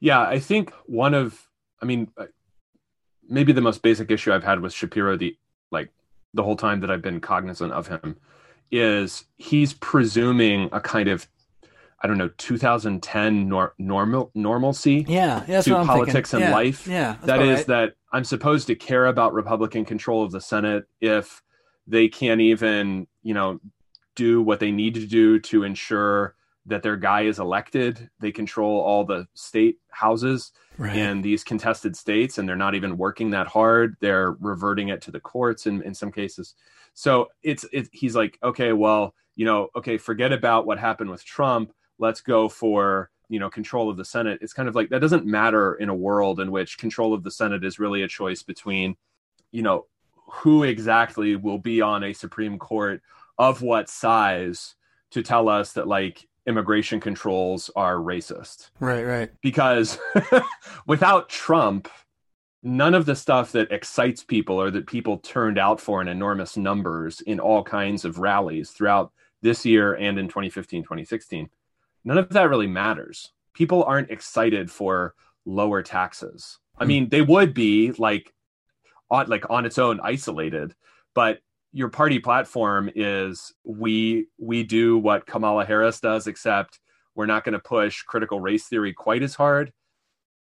[0.00, 1.48] Yeah, I think one of,
[1.83, 2.09] I mean,
[3.28, 5.36] maybe the most basic issue I've had with Shapiro the
[5.70, 5.90] like
[6.34, 8.16] the whole time that I've been cognizant of him
[8.70, 11.26] is he's presuming a kind of
[12.02, 17.16] I don't know 2010 nor- normal normalcy yeah, yeah to politics and yeah, life yeah
[17.24, 17.66] that is right.
[17.66, 21.42] that I'm supposed to care about Republican control of the Senate if
[21.86, 23.60] they can't even you know
[24.14, 26.34] do what they need to do to ensure
[26.68, 28.09] that their guy is elected.
[28.20, 30.96] They control all the state houses right.
[30.96, 33.96] in these contested states and they're not even working that hard.
[34.00, 36.54] They're reverting it to the courts in, in some cases.
[36.94, 41.24] So it's it, he's like okay well you know okay forget about what happened with
[41.24, 41.72] trump.
[41.99, 44.38] Let's go for you know control of the senate.
[44.42, 47.30] It's kind of like that doesn't matter in a world in which control of the
[47.30, 48.97] senate is really a choice between
[49.53, 49.86] you know
[50.30, 53.01] who exactly will be on a supreme court
[53.38, 54.74] of what size
[55.11, 58.70] to tell us that like immigration controls are racist.
[58.80, 59.30] Right, right.
[59.42, 59.99] Because
[60.86, 61.88] without Trump,
[62.62, 66.57] none of the stuff that excites people or that people turned out for in enormous
[66.57, 71.49] numbers in all kinds of rallies throughout this year and in 2015 2016
[72.05, 75.14] none of that really matters people aren't excited for
[75.46, 76.88] lower taxes i Hmm.
[76.88, 78.34] mean they would be like
[79.09, 80.74] on like on its own isolated
[81.14, 81.38] but
[81.72, 86.80] your party platform is we we do what kamala harris does except
[87.14, 89.72] we're not going to push critical race theory quite as hard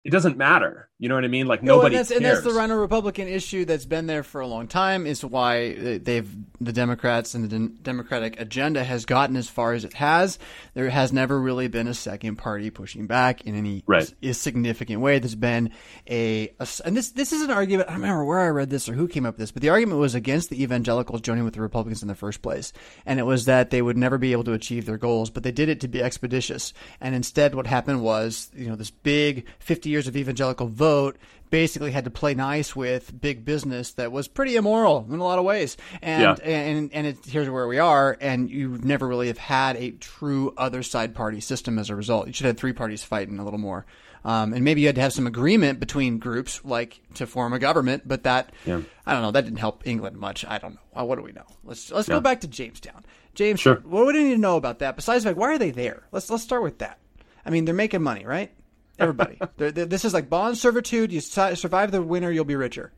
[0.03, 2.25] it doesn't matter you know what i mean like No, nobody and that's, cares and
[2.25, 5.07] that's the RINO Republican issue that's been there for a long time.
[5.07, 6.29] Is why they've
[6.59, 10.37] the Democrats and the dem- Democratic agenda has gotten as far as it has.
[10.75, 14.11] There has never really been a second party pushing back in any Right.
[14.21, 15.17] s- significant way.
[15.17, 15.71] There's been
[16.07, 17.89] a, a and this this is an argument.
[17.89, 19.69] I don't remember where I read this or who came up with this, but the
[19.69, 22.73] argument was against the evangelicals joining with the Republicans in the first place,
[23.07, 25.51] and it was that they would never be able to achieve their goals, but they
[25.51, 26.73] did it to be expeditious.
[26.99, 31.17] And instead, what happened was, you know, this big 50 years of evangelical vote
[31.49, 35.37] basically had to play nice with big business that was pretty immoral in a lot
[35.37, 35.75] of ways.
[36.01, 36.35] And Yeah.
[36.43, 38.17] and and it, here's where we are.
[38.21, 42.27] And you never really have had a true other side party system as a result.
[42.27, 43.85] You should have three parties fighting a little more.
[44.23, 47.59] Um, and maybe you had to have some agreement between groups, like to form a
[47.59, 48.03] government.
[48.07, 48.81] But that Yeah.
[49.05, 49.31] I don't know.
[49.31, 50.45] That didn't help England much.
[50.45, 51.01] I don't know.
[51.01, 51.45] Uh, what do we know?
[51.65, 52.15] Let's let's Yeah.
[52.15, 53.03] go back to Jamestown.
[53.33, 53.75] James, Sure.
[53.83, 54.95] what do we need to know about that?
[54.95, 56.03] Besides, like, why are they there?
[56.11, 56.97] Let's let's start with that.
[57.45, 58.51] I mean, they're making money, right?
[58.99, 59.39] Everybody.
[59.57, 61.11] they're, they're- this is like bond servitude.
[61.11, 62.91] You survive the winter, you'll be richer,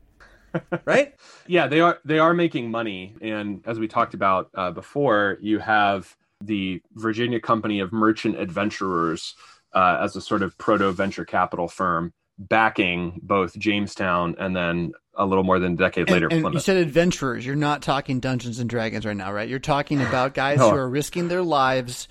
[0.84, 1.14] right?
[1.46, 5.58] yeah they are they are making money and as we talked about uh, before you
[5.58, 9.34] have the virginia company of merchant adventurers
[9.74, 15.26] uh, as a sort of proto venture capital firm backing both jamestown and then a
[15.26, 17.44] little more than a decade later and you said adventurers.
[17.46, 19.48] You're not talking Dungeons and Dragons right now, right?
[19.48, 20.70] You're talking about guys No.
[20.70, 22.08] who are risking their lives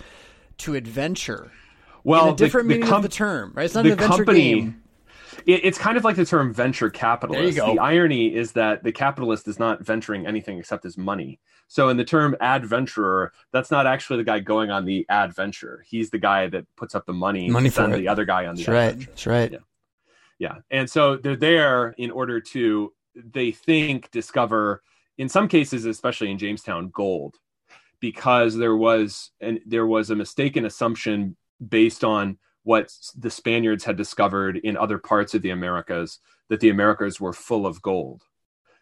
[0.59, 1.51] to adventure.
[2.03, 3.65] Well in a different the, the meaning com- of the term, right?
[3.65, 4.83] It's not the an adventure company game.
[5.45, 7.41] it, it's kind of like the term venture capitalist.
[7.41, 7.73] There you go.
[7.73, 11.39] The irony is that the capitalist is not venturing anything except his money.
[11.67, 15.83] So in the term adventurer, that's not actually the guy going on the adventure.
[15.87, 18.55] He's the guy that puts up the money, Money to send the other guy on
[18.55, 18.99] the That's right.
[18.99, 19.51] That's right.
[19.51, 19.59] Yeah.
[20.39, 20.55] Yeah.
[20.69, 24.83] And so they're there in order to, they think, discover,
[25.17, 27.37] in some cases, especially in Jamestown, gold,
[27.99, 33.97] because there was and there was a mistaken assumption based on what the Spaniards had
[33.97, 38.23] discovered in other parts of the Americas that the Americas were full of gold.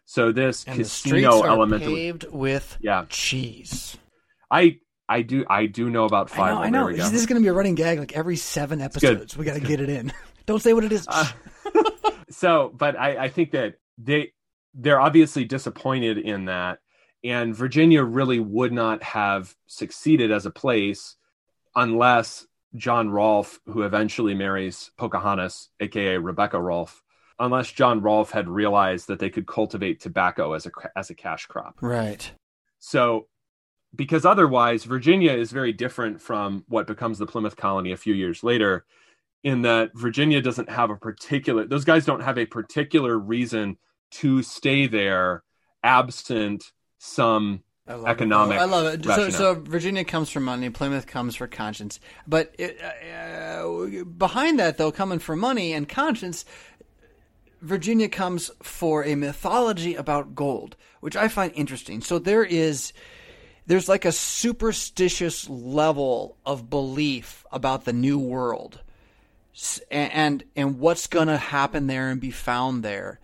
[0.04, 3.96] So this And casino element, paved with yeah, cheese.
[4.50, 6.54] I I do I do know about I five.
[6.54, 6.62] know.
[6.62, 6.92] I know.
[6.92, 9.36] This is going to be a running gag like every seven episodes.
[9.36, 10.12] We got to get it in.
[10.46, 11.06] Don't say what it is.
[11.08, 11.30] Uh,
[12.30, 14.32] so but I, I think that they
[14.74, 16.78] they're obviously disappointed in that
[17.22, 21.16] and virginia really would not have succeeded as a place
[21.76, 22.46] unless
[22.76, 27.02] john rolfe who eventually marries pocahontas aka rebecca rolfe
[27.38, 31.46] unless john rolfe had realized that they could cultivate tobacco as a as a cash
[31.46, 32.32] crop right.
[32.78, 33.26] so
[33.94, 38.42] because otherwise virginia is very different from what becomes the plymouth colony a few years
[38.42, 38.84] later
[39.44, 43.76] in that virginia doesn't have a particular those guys don't have a particular reason
[44.10, 45.42] to stay there
[45.82, 48.60] absent some I love economic It.
[48.60, 49.04] I love it.
[49.04, 51.98] So, so Virginia comes for money, Plymouth comes for conscience.
[52.26, 56.44] But it, uh, behind that, though, coming for money and conscience,
[57.60, 62.00] Virginia comes for a mythology about gold, which I find interesting.
[62.00, 62.92] So there is.
[63.64, 68.80] There's like a superstitious level of belief about the new world
[69.54, 73.20] S- and and what's going to happen there and be found there.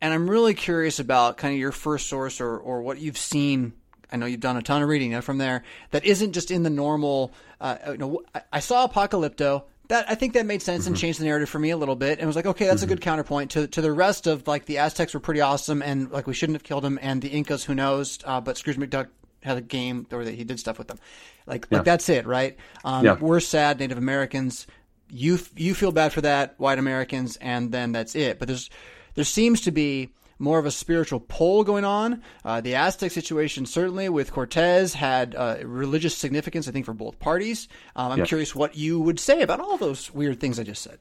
[0.00, 3.74] And I'm really curious about kind of your first source or, or what you've seen.
[4.12, 6.62] I know you've done a ton of reading uh, from there that isn't just in
[6.62, 7.32] the normal.
[7.60, 9.64] Uh, you know, I- I saw Apocalypto.
[9.88, 12.18] That I think that made sense and changed the narrative for me a little bit.
[12.18, 14.78] And was like, okay, that's a good counterpoint to to the rest of like the
[14.78, 17.74] Aztecs were pretty awesome and like we shouldn't have killed them, and the Incas, who
[17.74, 18.18] knows?
[18.24, 19.08] Uh, but Scrooge McDuck
[19.42, 20.98] had a game or that he did stuff with them.
[21.46, 22.56] Like like that's it, right?
[22.84, 23.16] Um, Yeah.
[23.18, 24.66] We're sad Native Americans.
[25.10, 28.38] You you feel bad for that, white Americans, and then that's it.
[28.38, 28.70] But there's
[29.14, 30.10] there seems to be
[30.42, 32.22] more of a spiritual pull going on.
[32.44, 37.18] Uh, the Aztec situation, certainly with Cortez, had uh, religious significance, I think, for both
[37.18, 37.68] parties.
[37.96, 40.98] Um, I'm curious what you would say about all those weird things I just said.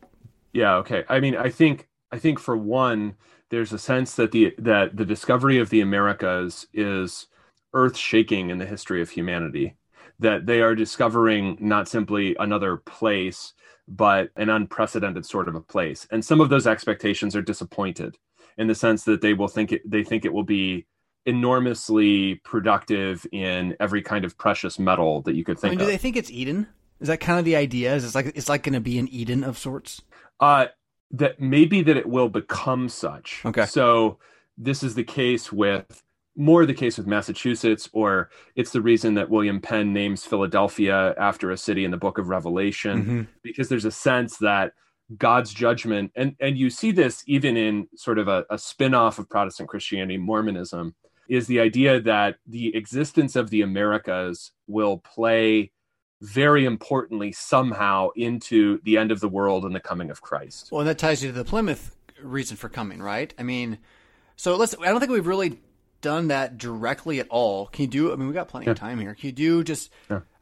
[0.53, 3.15] yeah okay i mean i think i think for one
[3.49, 7.27] there's a sense that the that the discovery of the americas is
[7.73, 9.75] earth shaking in the history of humanity
[10.19, 13.53] that they are discovering not simply another place
[13.87, 18.17] but an unprecedented sort of a place and some of those expectations are disappointed
[18.61, 20.85] in the sense that they will think it they think it will be
[21.25, 25.85] enormously productive in every kind of precious metal that you could I think mean, do
[25.85, 26.67] they think it's Eden?
[26.99, 27.95] Is that kind of the idea?
[27.95, 30.01] Is it's like it's like going to be an Eden of sorts?
[30.39, 30.67] Uh,
[31.11, 33.41] that maybe that it will become such.
[33.45, 33.65] Okay.
[33.65, 34.17] So
[34.57, 36.03] this is the case with
[36.35, 41.51] more the case with Massachusetts, or it's the reason that William Penn names Philadelphia after
[41.51, 43.21] a city in the book of Revelation, Mm-hmm.
[43.43, 44.73] because there's a sense that
[45.17, 49.19] God's judgment, and, and you see this even in sort of a, a spin off
[49.19, 50.95] of Protestant Christianity, Mormonism,
[51.27, 55.71] is the idea that the existence of the Americas will play
[56.21, 60.69] very importantly somehow into the end of the world and the coming of Christ.
[60.71, 63.33] Well, and that ties you to the Plymouth reason for coming, right?
[63.39, 63.79] I mean,
[64.35, 64.75] so let's.
[64.79, 65.59] I don't think we've really
[66.01, 67.67] done that directly at all.
[67.67, 68.13] Can you do?
[68.13, 69.15] I mean, we got plenty of time here.
[69.15, 69.91] Can you do just?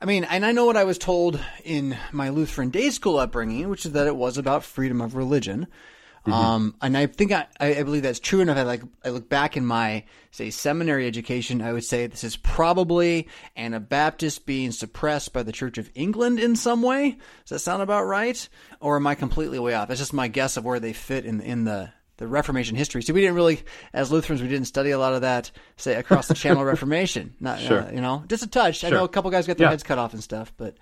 [0.02, 3.70] I mean, and I know what I was told in my Lutheran day school upbringing,
[3.70, 5.68] which is that it was about freedom of religion.
[6.26, 8.58] Um, and I think I, I believe that's true enough.
[8.58, 12.38] I like I look back in my say seminary education, I would say this is
[12.38, 17.18] probably Anabaptist being suppressed by the Church of England in some way.
[17.46, 18.48] Does that sound about right?
[18.80, 19.88] Or am I completely way off?
[19.88, 23.02] That's just my guess of where they fit in in the the Reformation history.
[23.02, 23.62] So we didn't really,
[23.94, 27.34] as Lutherans, we didn't study a lot of that, say across the Channel Reformation.
[27.40, 27.82] Not, Sure.
[27.84, 28.80] uh, you know, just a touch.
[28.80, 28.88] Sure.
[28.88, 29.72] I know a couple guys got their Yeah.
[29.72, 30.78] heads cut off and stuff, but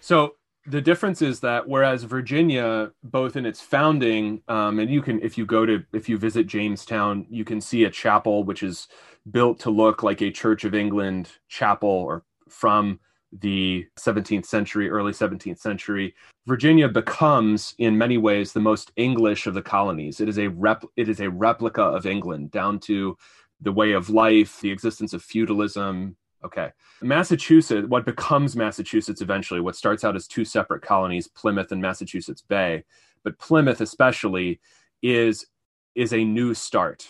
[0.00, 0.34] So
[0.66, 5.36] the difference is that whereas Virginia, both in its founding, um, and you can, if
[5.38, 8.88] you go to, if you visit Jamestown, you can see a chapel which is
[9.30, 13.00] built to look like a Church of England chapel or from
[13.32, 16.14] the 17th century, early 17th century.
[16.46, 20.20] Virginia becomes, in many ways, the most English of the colonies.
[20.20, 23.16] It is a rep, it is a replica of England down to
[23.60, 26.16] the way of life, the existence of feudalism.
[26.44, 26.70] Okay.
[27.02, 32.42] Massachusetts, what becomes Massachusetts eventually, what starts out as two separate colonies, Plymouth and Massachusetts
[32.42, 32.84] Bay,
[33.22, 34.60] but Plymouth especially
[35.02, 35.46] is
[35.94, 37.06] is a new start.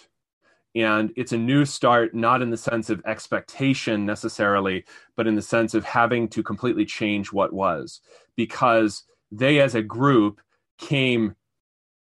[0.74, 4.84] And it's a new start not in the sense of expectation necessarily,
[5.16, 8.00] but in the sense of having to completely change what was
[8.36, 10.40] because they as a group
[10.78, 11.34] came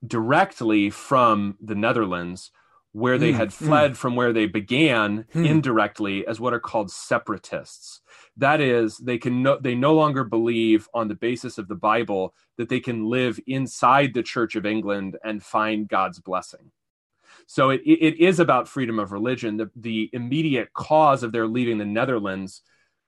[0.07, 2.51] directly from the Netherlands
[2.93, 3.53] where they Mm, had mm.
[3.53, 5.45] fled from where they began Hmm.
[5.45, 8.01] indirectly as what are called separatists.
[8.39, 12.35] That is, they can no, they no longer believe on the basis of the Bible
[12.57, 16.71] that they can live inside the Church of England and find God's blessing.
[17.47, 19.57] So it, it is about freedom of religion.
[19.57, 22.63] The, the immediate cause of their leaving the Netherlands,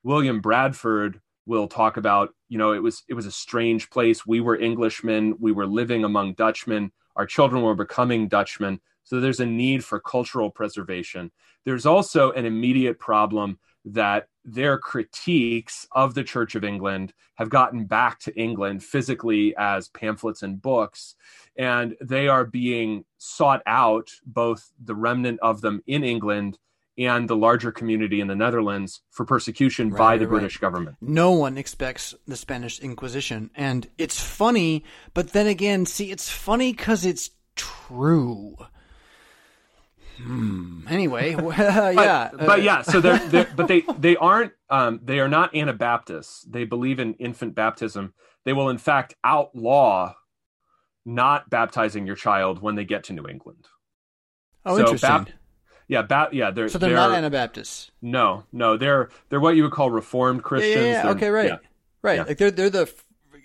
[0.05, 4.27] William Bradford will talk about, you know, it was it was a strange place.
[4.27, 8.81] We were Englishmen, we were living among Dutchmen, our children were becoming Dutchmen.
[9.03, 11.33] So there's a need for cultural preservation.
[11.65, 13.59] There's also an immediate problem
[13.93, 19.89] that their critiques of the Church of England have gotten back to England physically as
[19.89, 21.15] pamphlets and books,
[21.57, 26.59] and they are being sought out, both the remnant of them in England
[26.97, 30.41] and the larger community in the Netherlands, for persecution by the right.
[30.41, 30.97] British government.
[31.01, 33.51] no one expects the Spanish Inquisition.
[33.55, 34.85] And it's funny,
[35.15, 38.57] but then again, see, it's funny because it's true.
[40.23, 40.81] Hmm.
[40.89, 42.29] Anyway, yeah.
[42.33, 45.55] but, but uh, yeah, so they're, they're but they they aren't um, they are not
[45.55, 46.43] Anabaptists.
[46.43, 48.15] They believe in infant baptism.
[48.45, 50.15] They will in fact outlaw
[51.05, 53.67] not baptizing your child when they get to New England.
[54.67, 55.09] oh, so interesting.
[55.09, 55.31] bap-
[55.89, 57.91] Yeah, ba- yeah, they're so they're, not Anabaptists.
[58.03, 60.77] no, no, they're they're what you would call Reformed Christians.
[60.77, 61.03] yeah, yeah.
[61.03, 61.57] They're- Okay, right, yeah.
[62.03, 62.17] right.
[62.17, 62.23] Yeah.
[62.25, 62.93] Like they're they're the.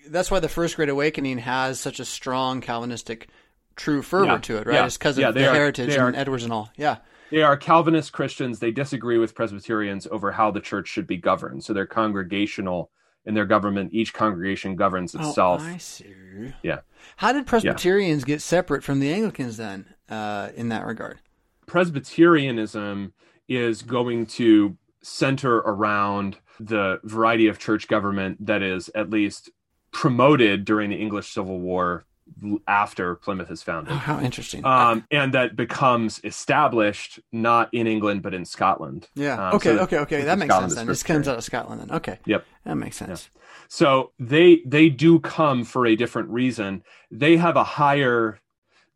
[0.08, 3.28] That's why the First Great Awakening has such a strong Calvinistic,
[3.76, 4.38] true fervor Yeah.
[4.38, 4.74] to it, right?
[4.74, 4.86] Yeah.
[4.86, 6.70] It's because of the are- heritage and are- Edwards and all.
[6.76, 6.96] Yeah.
[7.30, 8.58] They are Calvinist Christians.
[8.60, 11.64] They disagree with Presbyterians over how the church should be governed.
[11.64, 12.90] So they're congregational
[13.26, 13.92] in their government.
[13.92, 15.62] Each congregation governs itself.
[15.64, 16.14] Oh, I see.
[16.62, 16.80] Yeah.
[17.16, 21.18] How did Presbyterians get separate from the Anglicans then, uh, in that regard?
[21.66, 23.12] Presbyterianism
[23.48, 29.50] is going to center around the variety of church government that is at least
[29.92, 32.04] promoted during the English Civil War
[32.66, 33.92] after Plymouth is founded.
[33.92, 34.64] Oh, how interesting.
[34.64, 39.08] Um, and that becomes established not in England but in Scotland.
[39.14, 39.48] yeah.
[39.48, 39.76] um, okay.
[39.76, 39.98] so okay.
[39.98, 40.22] Okay.
[40.22, 40.80] That makes Scotland sense.
[40.80, 41.80] Then this comes out of Scotland.
[41.80, 41.90] Then.
[41.92, 42.18] Okay.
[42.26, 42.46] Yep.
[42.64, 43.28] That makes sense.
[43.68, 46.82] So they they do come for a different reason.
[47.10, 48.40] They have a higher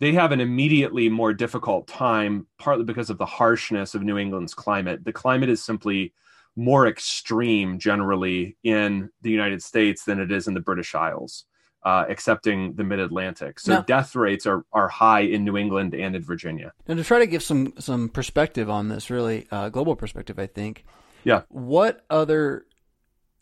[0.01, 4.55] they have an immediately more difficult time partly because of the harshness of New England's
[4.55, 5.05] climate.
[5.05, 6.13] The climate is simply
[6.57, 11.45] more extreme generally in the United States than it is in the British Isles.
[11.85, 16.17] Uh, excepting the mid-Atlantic, so Now- death rates are, are high in New England and
[16.17, 16.73] in Virginia.
[16.89, 20.47] Now, to try to give some some perspective on this, really uh, global perspective, I
[20.49, 20.85] think.
[21.23, 21.43] Yeah.
[21.49, 22.67] What other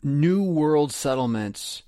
[0.03, 1.81] new world settlements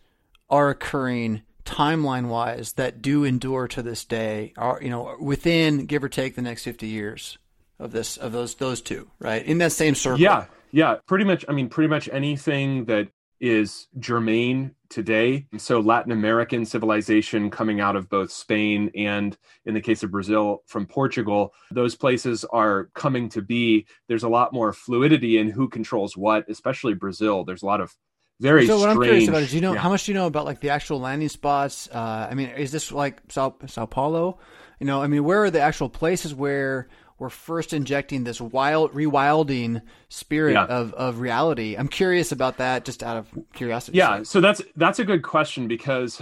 [0.50, 4.54] are occurring timeline wise that do endure to this day?
[4.58, 7.38] Are you know within give or take the next fifty years
[7.78, 10.20] of this of those those two right in that same circle?
[10.20, 11.46] Yeah, yeah, pretty much.
[11.48, 15.46] I mean, pretty much anything that is germane today.
[15.58, 20.64] So, Latin American civilization coming out of both Spain and, in the case of Brazil,
[20.66, 23.86] from Portugal, those places are coming to be.
[24.08, 27.44] There's a lot more fluidity in who controls what, especially Brazil.
[27.44, 27.96] There's a lot of
[28.40, 29.80] very so what strange, I'm curious about is, do you know, yeah.
[29.80, 31.90] how much do you know about like the actual landing spots?
[31.92, 34.40] Uh, I mean, is this like Sao Sao Paulo?
[34.80, 36.88] You know, I mean, where are the actual places where
[37.20, 40.66] we're first injecting this wild, rewilding spirit Yeah.
[40.66, 41.76] of, of reality?
[41.78, 43.98] I'm curious about that, just out of curiosity.
[43.98, 46.22] Yeah, so that's that's a good question because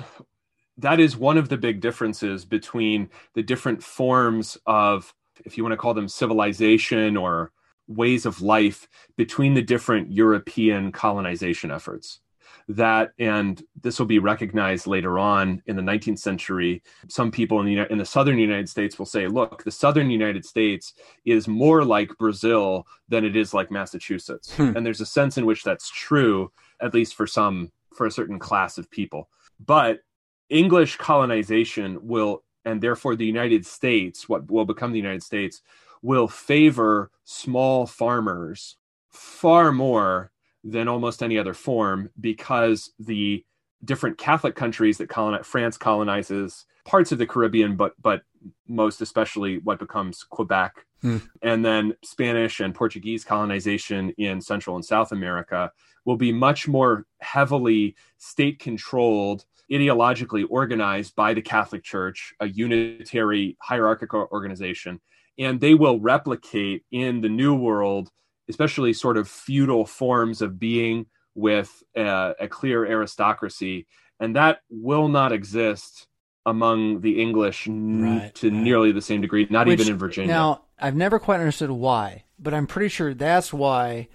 [0.77, 5.13] that is one of the big differences between the different forms of
[5.45, 7.51] if you want to call them civilization or
[7.87, 12.19] ways of life between the different European colonization efforts.
[12.67, 16.83] That and this will be recognized later on in the 19th century.
[17.07, 20.45] Some people in the in the southern United States will say, "Look, the southern United
[20.45, 20.93] States
[21.25, 24.73] is more like Brazil than it is like Massachusetts." Hmm.
[24.75, 26.51] And there's a sense in which that's true,
[26.81, 29.29] at least for some for a certain class of people.
[29.65, 30.01] But
[30.49, 35.61] English colonization will, and therefore the United States, what will become the United States,
[36.01, 38.77] will favor small farmers
[39.09, 40.31] far more
[40.63, 43.43] than almost any other form because the
[43.85, 48.23] different Catholic countries that colonize France colonizes parts of the Caribbean, but but
[48.67, 51.17] most especially what becomes Quebec, Hmm.
[51.43, 55.71] and then Spanish and Portuguese colonization in Central and South America
[56.05, 63.57] will be much more heavily state controlled, ideologically organized by the Catholic Church, a unitary
[63.61, 64.99] hierarchical organization,
[65.37, 68.09] and they will replicate in the New World,
[68.49, 73.85] especially sort of feudal forms of being with a, a clear aristocracy,
[74.19, 76.07] and that will not exist
[76.45, 78.57] among the English n- Right, to right.
[78.63, 80.33] nearly the same degree, not Which- even in Virginia.
[80.33, 84.07] Now, I've never quite understood why, but I'm pretty sure that's why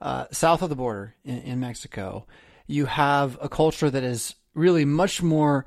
[0.00, 2.26] uh, south of the border in, in Mexico,
[2.66, 5.66] you have a culture that is really much more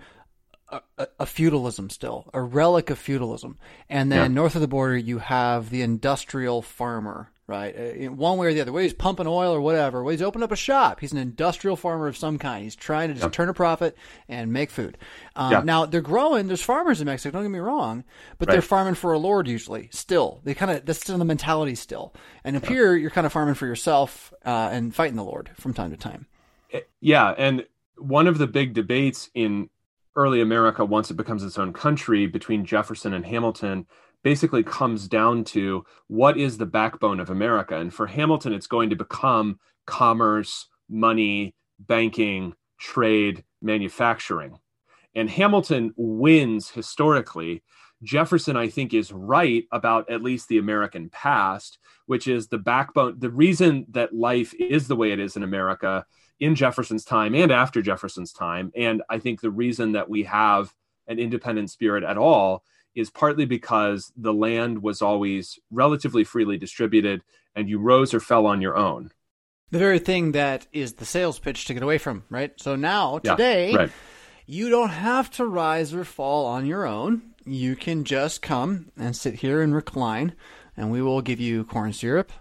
[0.69, 3.57] a, a, a feudalism still, a relic of feudalism.
[3.89, 4.27] And then Yeah.
[4.35, 7.75] north of the border, you have the industrial farmer, right?
[7.77, 8.71] Uh, in one way or the other.
[8.71, 11.75] Whether he's pumping oil or whatever, whether he's opened up a shop, he's an industrial
[11.75, 12.63] farmer of some kind.
[12.63, 14.97] He's trying to just turn a profit and make food.
[15.35, 15.61] Um, Yeah.
[15.63, 16.47] Now, they're growing.
[16.47, 18.03] There's farmers in Mexico, don't get me wrong,
[18.37, 19.89] but they're farming for a lord usually.
[19.91, 22.13] Still, they kind of that's still the mentality still.
[22.43, 25.73] And up here, you're kind of farming for yourself uh, and fighting the lord from
[25.73, 26.27] time to time.
[26.99, 27.65] Yeah, and
[27.97, 29.69] one of the big debates in
[30.15, 33.85] early America, once it becomes its own country, between Jefferson and Hamilton,
[34.23, 37.75] basically comes down to what is the backbone of America.
[37.75, 44.59] And for Hamilton, it's going to become commerce, money, banking, trade, manufacturing.
[45.15, 47.63] And Hamilton wins historically.
[48.01, 53.19] Jefferson, I think, is right about at least the American past, which is the backbone.
[53.19, 56.05] The reason that life is the way it is in America
[56.39, 58.71] in Jefferson's time and after Jefferson's time.
[58.75, 60.73] And I think the reason that we have
[61.07, 62.63] an independent spirit at all
[62.95, 67.21] is partly because the land was always relatively freely distributed
[67.55, 69.11] and you rose or fell on your own.
[69.71, 72.51] The very thing that is the sales pitch to get away from, right?
[72.57, 73.91] So now, Yeah, today, right.
[74.45, 77.33] you don't have to rise or fall on your own.
[77.45, 80.35] You can just come and sit here and recline,
[80.77, 82.31] and we will give you corn syrup,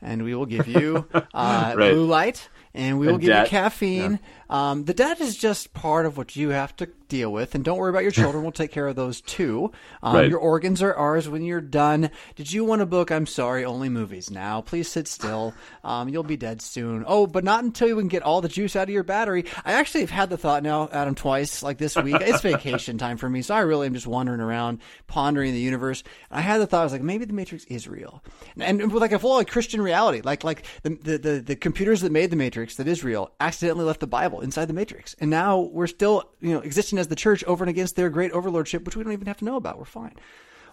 [0.00, 1.90] and we will give you uh, Right.
[1.92, 3.46] blue light, and we will And give debt.
[3.46, 4.20] you caffeine.
[4.48, 7.78] Um, the debt is just part of what you have to deal with, and don't
[7.78, 8.42] worry about your children.
[8.42, 9.72] we'll take care of those too.
[10.02, 10.30] Um, Right.
[10.30, 12.10] Your organs are ours when you're done.
[12.36, 13.10] Did you want a book?
[13.10, 14.60] I'm sorry, only movies now.
[14.62, 15.52] Please sit still.
[15.84, 17.04] Um, you'll be dead soon.
[17.06, 19.44] Oh, but not until you can get all the juice out of your battery.
[19.64, 22.16] I actually have had the thought now, Adam, twice, like this week.
[22.20, 26.02] it's vacation time for me, so I really am just wandering around, pondering the universe.
[26.30, 28.22] I had the thought, I was like, maybe the Matrix is real,
[28.58, 31.56] and, and with like a full like Christian reality, like like the, the the the
[31.56, 35.14] computers that made the Matrix that is real accidentally left the Bible inside the Matrix,
[35.20, 38.32] and now we're still you know existing as the church over and against their great
[38.32, 39.78] overlordship, which we don't even have to know about.
[39.78, 40.14] We're fine.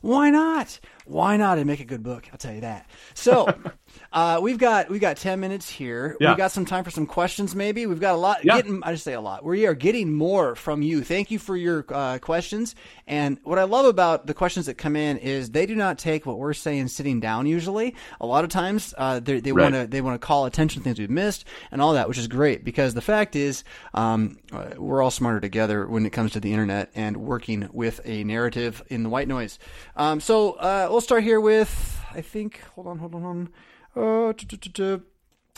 [0.04, 0.82] Why not?
[1.06, 1.58] Why not?
[1.60, 2.28] And make a good book.
[2.32, 2.90] I'll tell you that.
[3.14, 3.48] So,
[4.14, 6.18] uh, we've got we've got ten minutes here.
[6.20, 6.32] Yeah.
[6.32, 7.56] We got some time for some questions.
[7.56, 8.44] Maybe we've got a lot.
[8.44, 8.58] Yeah.
[8.58, 9.46] Getting, I just say a lot.
[9.46, 11.04] We are getting more from you.
[11.04, 12.76] Thank you for your uh, questions.
[13.08, 16.26] And what I love about the questions that come in is they do not take
[16.26, 17.46] what we're saying sitting down.
[17.46, 19.72] Usually, a lot of times uh, they they Right.
[19.72, 22.18] want to they want to call attention to things we've missed and all that, which
[22.18, 26.34] is great because the fact is um, uh, we're all smarter together when it comes
[26.34, 29.60] to the internet and working with a narrative in the white noise.
[29.96, 33.50] Um, so uh, we'll start here with I think hold on hold on hold
[33.96, 34.34] on.
[34.34, 35.13] Uh.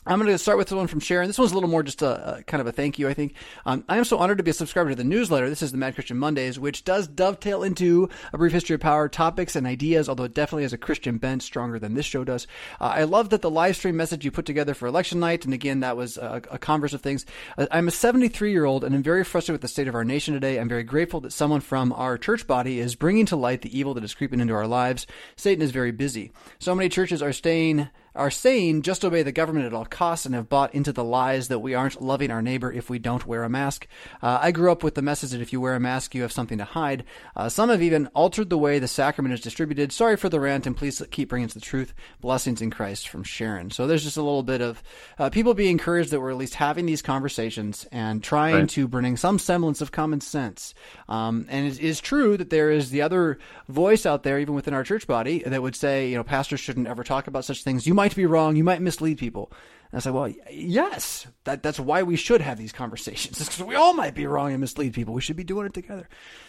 [0.07, 1.25] I'm going to start with the one from Sharon.
[1.25, 3.33] This one's a little more just a, a kind of a thank you, I think.
[3.65, 5.49] Um, I am so honored to be a subscriber to the newsletter.
[5.49, 9.09] This is the Mad Christian Mondays, which does dovetail into a brief history of power
[9.09, 12.45] topics and ideas, although it definitely has a Christian bent stronger than this show does.
[12.79, 15.55] Uh, I love that the live stream message you put together for election night, and
[15.55, 17.25] again, that was a, a converse of things.
[17.57, 20.05] Uh, I'm a 73 year old, and I'm very frustrated with the state of our
[20.05, 20.59] nation today.
[20.59, 23.95] I'm very grateful that someone from our church body is bringing to light the evil
[23.95, 25.07] that is creeping into our lives.
[25.35, 26.31] Satan is very busy.
[26.59, 30.35] So many churches are staying are saying just obey the government at all costs and
[30.35, 33.43] have bought into the lies that we aren't loving our neighbor if we don't wear
[33.43, 33.87] a mask.
[34.21, 36.31] Uh, I grew up with the message that if you wear a mask, you have
[36.31, 37.03] something to hide.
[37.35, 39.91] Uh, some have even altered the way the sacrament is distributed.
[39.91, 41.93] Sorry for the rant, and please keep bringing us the truth.
[42.21, 43.71] Blessings in Christ from Sharon.
[43.71, 44.81] So there's just a little bit of
[45.19, 48.69] uh, people being encouraged that we're at least having these conversations and trying right.
[48.69, 50.73] to bring some semblance of common sense.
[51.09, 54.73] Um, and it is true that there is the other voice out there, even within
[54.73, 57.85] our church body, that would say, you know, pastors shouldn't ever talk about such things.
[57.85, 58.55] You might might be wrong.
[58.55, 59.51] You might mislead people.
[59.91, 63.39] And I said, well, yes, that, that's why we should have these conversations.
[63.45, 65.13] because we all might be wrong and mislead people.
[65.13, 66.07] We should be doing it together.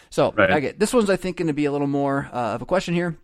[0.09, 0.51] So right.
[0.51, 2.65] I get this one's, I think, going to be a little more uh, of a
[2.65, 3.17] question here.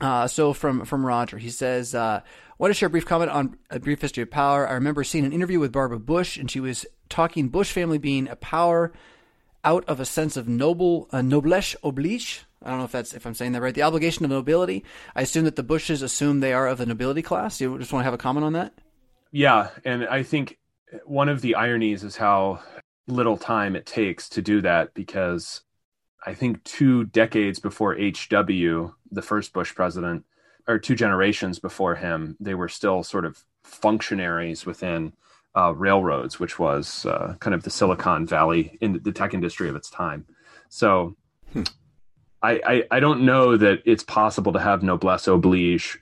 [0.00, 2.20] Uh, so from from Roger, he says, uh,
[2.58, 4.68] "Want to share a brief comment on a brief history of power?
[4.68, 8.26] I remember seeing an interview with Barbara Bush, and she was talking Bush family being
[8.26, 8.92] a power
[9.62, 12.44] out of a sense of noble uh, noblesse oblige.
[12.64, 13.74] I don't know if that's if I'm saying that right.
[13.74, 14.84] The obligation of nobility.
[15.14, 17.60] I assume that the Bushes assume they are of the nobility class.
[17.60, 18.72] You just want to have a comment on that?
[19.30, 20.58] Yeah, and I think
[21.04, 22.60] one of the ironies is how
[23.06, 25.62] little time it takes to do that because
[26.26, 30.24] I think two decades before HW, the first Bush president,
[30.66, 35.12] or two generations before him, they were still sort of functionaries within
[35.56, 39.76] uh, railroads, which was uh, kind of the Silicon Valley in the tech industry of
[39.76, 40.24] its time.
[40.68, 41.16] So
[41.52, 41.64] hmm.
[42.44, 45.98] I, I, I don't know that it's possible to have noblesse oblige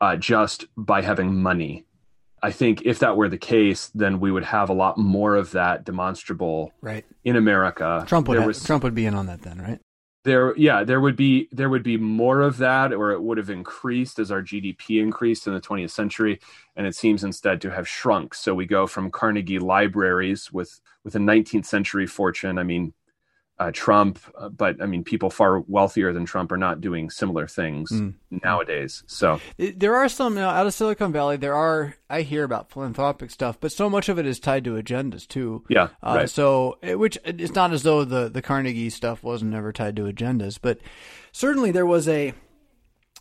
[0.00, 1.84] uh, just by having money.
[2.40, 5.50] I think if that were the case, then we would have a lot more of
[5.52, 7.04] that demonstrable right.
[7.24, 8.04] in America.
[8.06, 9.80] Trump would have, was, Trump would be in on that then, right?
[10.22, 13.50] There, yeah, there would be there would be more of that, or it would have
[13.50, 16.38] increased as our GDP increased in the 20th century,
[16.76, 18.34] and it seems instead to have shrunk.
[18.34, 22.58] So we go from Carnegie libraries with with a 19th century fortune.
[22.58, 22.92] I mean,
[23.60, 27.46] uh, Trump, uh, but I mean, people far wealthier than Trump are not doing similar
[27.46, 28.14] things mm.
[28.44, 29.02] nowadays.
[29.06, 31.36] So there are some out of Silicon Valley.
[31.36, 34.80] There are I hear about philanthropic stuff, but so much of it is tied to
[34.80, 35.64] agendas too.
[35.68, 36.30] Yeah, uh, right.
[36.30, 40.58] So which it's not as though the the Carnegie stuff wasn't ever tied to agendas,
[40.60, 40.78] but
[41.32, 42.34] certainly there was a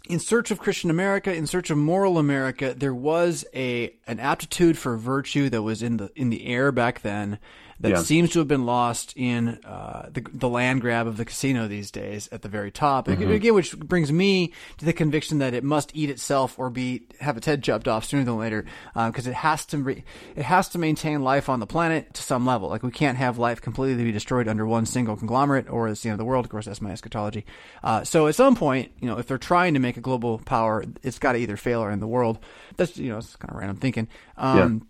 [0.10, 4.78] in search of Christian America, in search of moral America, there was a an aptitude
[4.78, 7.40] for virtue that was in the in the air back then
[7.80, 8.02] that yeah.
[8.02, 11.92] seems to have been lost in uh, the, the land grab of the casino these
[11.92, 13.08] days at the very top.
[13.08, 13.32] Mm-hmm.
[13.32, 17.38] Again, which brings me to the conviction that it must eat itself or be have
[17.38, 20.04] its head chopped off sooner than later, because uh, it has to re-
[20.36, 22.70] it has to maintain life on the planet to some level.
[22.70, 26.10] Like we can't have life completely be destroyed under one single conglomerate or it's the
[26.10, 26.46] end of the world.
[26.46, 27.46] Of course, that's my eschatology.
[27.84, 30.84] Uh, so at some point, you know, if they're trying to make a global power,
[31.04, 32.40] it's got to either fail or end the world.
[32.78, 34.08] That's you know, it's kind of random thinking.
[34.38, 34.88] Um, yeah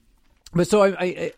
[0.53, 1.31] but so I, I,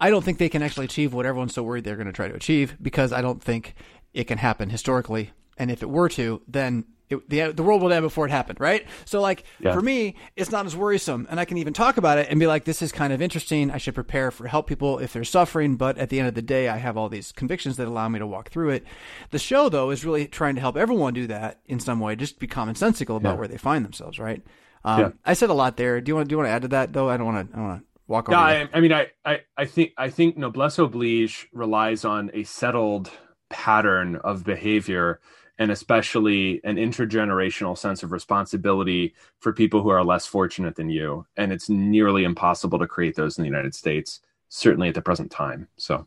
[0.00, 2.28] I don't think they can actually achieve what everyone's so worried they're going to try
[2.28, 3.74] to achieve because I don't think
[4.14, 5.30] it can happen historically.
[5.60, 8.60] And if it were to, then it, the the world would end before it happened,
[8.60, 8.86] right?
[9.04, 9.74] So like yeah.
[9.74, 12.46] for me, it's not as worrisome, and I can even talk about it and be
[12.46, 13.70] like, "This is kind of interesting.
[13.70, 16.42] I should prepare for help people if they're suffering." But at the end of the
[16.42, 18.84] day, I have all these convictions that allow me to walk through it.
[19.30, 22.38] The show, though, is really trying to help everyone do that in some way, just
[22.38, 23.38] be commonsensical about yeah.
[23.38, 24.42] where they find themselves, right?
[24.84, 25.10] Um, yeah.
[25.24, 26.00] I said a lot there.
[26.00, 27.10] Do you want do you want to add to that though?
[27.10, 27.54] I don't want to.
[27.54, 28.38] I don't want to walk over.
[28.38, 32.44] Yeah, I, I, mean, I, I, I think I think noblesse oblige relies on a
[32.44, 33.10] settled
[33.50, 35.20] pattern of behavior
[35.60, 41.26] and especially an intergenerational sense of responsibility for people who are less fortunate than you.
[41.36, 45.30] And it's nearly impossible to create those in the United States, certainly at the present
[45.30, 45.68] time.
[45.76, 46.06] So,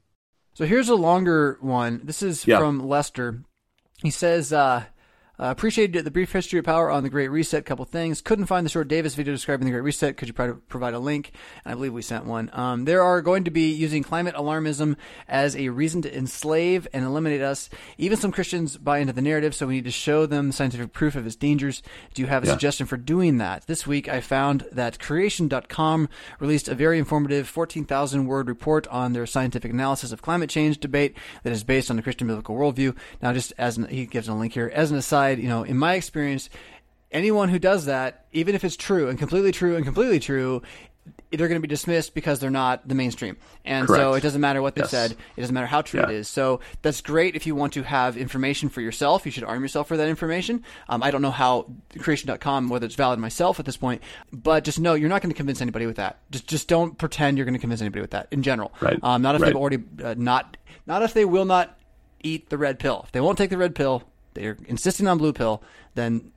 [0.55, 2.01] so here's a longer one.
[2.03, 2.57] This is yeah.
[2.57, 3.43] from Lester.
[4.01, 4.85] He says, uh,
[5.39, 7.65] uh, appreciated the brief history of power on the Great Reset.
[7.65, 8.21] Couple things.
[8.21, 10.15] Couldn't find the short Davos video describing the Great Reset.
[10.15, 11.31] Could you provide a link?
[11.65, 12.51] And I believe we sent one.
[12.53, 14.95] Um, there are going to be using climate alarmism
[15.27, 17.69] as a reason to enslave and eliminate us.
[17.97, 21.15] Even some Christians buy into the narrative, so we need to show them scientific proof
[21.15, 21.81] of its dangers.
[22.13, 22.53] Do you have a yeah.
[22.53, 23.65] suggestion for doing that?
[23.65, 26.09] This week I found that Creation.com
[26.39, 31.17] released a very informative 14,000 word report on their scientific analysis of climate change debate
[31.41, 32.95] that is based on the Christian biblical worldview.
[33.19, 35.63] Now, just as an, he gives a link here as an aside side, you know,
[35.63, 36.49] in my experience,
[37.11, 40.61] anyone who does that, even if it's true and completely true and completely true,
[41.31, 43.35] they're going to be dismissed because they're not the mainstream.
[43.65, 44.01] And Correct.
[44.01, 44.91] so it doesn't matter what they Yes.
[44.91, 45.11] said.
[45.35, 46.15] It doesn't matter how true it Yeah.
[46.15, 46.29] is.
[46.29, 49.25] So that's great if you want to have information for yourself.
[49.25, 50.63] You should arm yourself for that information.
[50.87, 51.65] Um, I don't know how
[51.99, 55.35] creation.com, whether it's valid myself at this point, but just know you're not going to
[55.35, 56.19] convince anybody with that.
[56.31, 58.71] Just, just don't pretend you're going to convince anybody with that in general.
[58.79, 58.97] Right.
[59.03, 59.47] Um, not if Right.
[59.49, 60.55] they've already, uh, not,
[60.87, 61.77] not if they will not
[62.23, 63.01] eat the red pill.
[63.05, 64.03] If they won't take the red pill,
[64.35, 65.61] they're insisting on blue pill,
[65.95, 66.31] then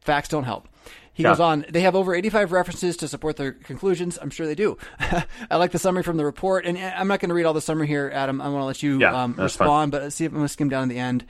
[0.00, 0.68] facts don't help.
[1.12, 1.30] He Yeah.
[1.30, 4.18] goes on, they have over 85 references to support their conclusions.
[4.22, 4.78] I'm sure they do.
[5.50, 7.60] I like the summary from the report, and I'm not going to read all the
[7.60, 8.40] summary here, Adam.
[8.40, 10.52] I want to let you Yeah, um, respond, but let's see if I'm going to
[10.52, 11.24] skim down in the end.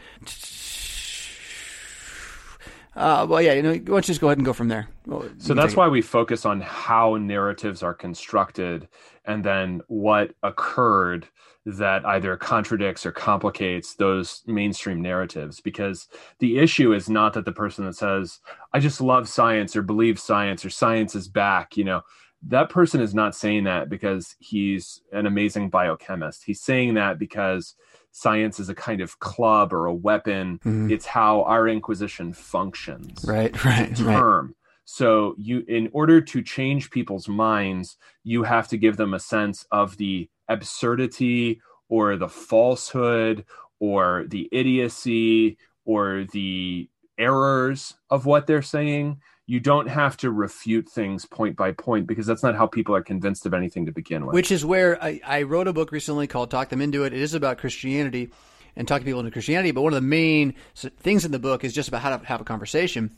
[2.97, 4.89] Uh, well, yeah, you know, why don't you just go ahead and go from there?
[5.07, 8.89] Well, So that's why we focus on how narratives are constructed
[9.25, 11.29] and then what occurred
[11.67, 15.61] that either contradicts or complicates those mainstream narratives.
[15.61, 16.09] Because
[16.39, 18.41] the issue is not that the person that says,
[18.73, 22.03] I just love science or believe science or science is back, you know,
[22.49, 26.45] that person is not saying that because he's an amazing biochemist.
[26.45, 27.75] He's saying that because
[28.13, 30.59] science is a kind of club or a weapon.
[30.65, 30.91] Mm-hmm.
[30.91, 34.55] It's how our Inquisition functions Right, right, right.
[34.93, 39.65] So you in order to change people's minds, you have to give them a sense
[39.71, 43.45] of the absurdity or the falsehood
[43.79, 49.21] or the idiocy or the errors of what they're saying.
[49.47, 53.03] You don't have to refute things point by point because that's not how people are
[53.03, 54.35] convinced of anything to begin with.
[54.35, 57.13] Which is where I, I wrote a book recently called Talk Them Into It.
[57.13, 58.31] It is about Christianity
[58.75, 61.73] and talking people into Christianity, but one of the main things in the book is
[61.73, 63.13] just about how to have a conversation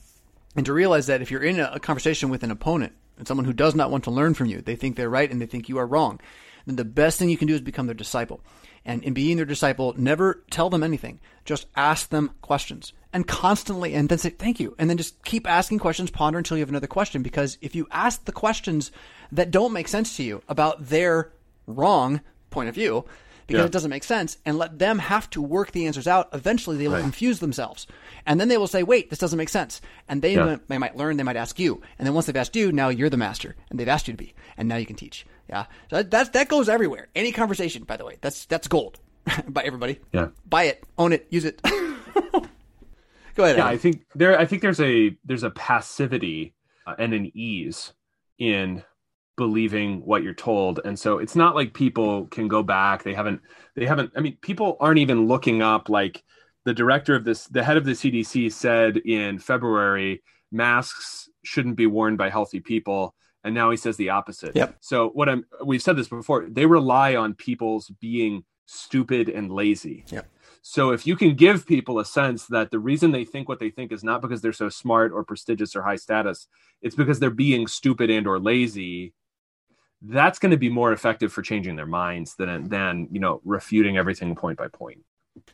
[0.57, 3.53] and to realize that if you're in a, conversation with an opponent and someone who
[3.53, 5.79] does not want to learn from you, they think they're right and they think you
[5.79, 6.21] are wrong,
[6.67, 8.41] then the best thing you can do is become their disciple.
[8.85, 11.21] And in being their disciple, never tell them anything.
[11.45, 14.75] Just ask them questions and constantly, and then say thank you.
[14.79, 17.23] And then just keep asking questions, ponder until you have another question.
[17.23, 18.91] Because if you ask the questions
[19.31, 21.31] that don't make sense to you about their
[21.67, 23.05] wrong point of view,
[23.47, 23.67] because Yeah.
[23.67, 26.89] it doesn't make sense, and let them have to work the answers out, eventually they
[26.89, 27.03] will Right.
[27.03, 27.87] confuse themselves.
[28.27, 29.81] And then they will say, wait, this doesn't make sense.
[30.09, 30.45] And they, Yeah.
[30.45, 31.83] might, they might learn, they might ask you.
[31.99, 33.57] And then once they've asked you, now you're the master.
[33.71, 34.35] And they've asked you to be.
[34.57, 35.27] And now you can teach.
[35.49, 35.67] Yeah.
[35.91, 37.09] So that, that, goes everywhere.
[37.15, 38.17] Any conversation, by the way.
[38.21, 38.99] That's, that's gold.
[39.49, 40.01] By everybody.
[40.13, 40.29] Yeah.
[40.49, 41.63] Buy it, own it, use it.
[43.35, 43.57] Go ahead.
[43.57, 43.67] yeah, Adam.
[43.67, 44.39] I think there.
[44.39, 46.55] I think there's a there's a passivity
[46.87, 47.93] uh, and an ease
[48.39, 48.83] in
[49.43, 53.03] believing what you're told, and so it's not like people can go back.
[53.03, 53.41] They haven't.
[53.75, 54.13] They haven't.
[54.17, 55.89] I mean, people aren't even looking up.
[55.89, 56.23] Like
[56.65, 60.23] the director of this, the head of the CDC said in February,
[60.53, 63.17] masks shouldn't be worn by healthy people.
[63.43, 64.55] And now he says the opposite.
[64.55, 64.77] Yep.
[64.81, 70.05] So what I'm we've said this before, they rely on people's being stupid and lazy.
[70.09, 70.29] Yep.
[70.63, 73.71] So if you can give people a sense that the reason they think what they
[73.71, 76.47] think is not because they're so smart or prestigious or high status,
[76.81, 79.13] it's because they're being stupid and or lazy,
[80.05, 83.97] that's going to be more effective for changing their minds than than, you know, refuting
[83.97, 85.05] everything point by point.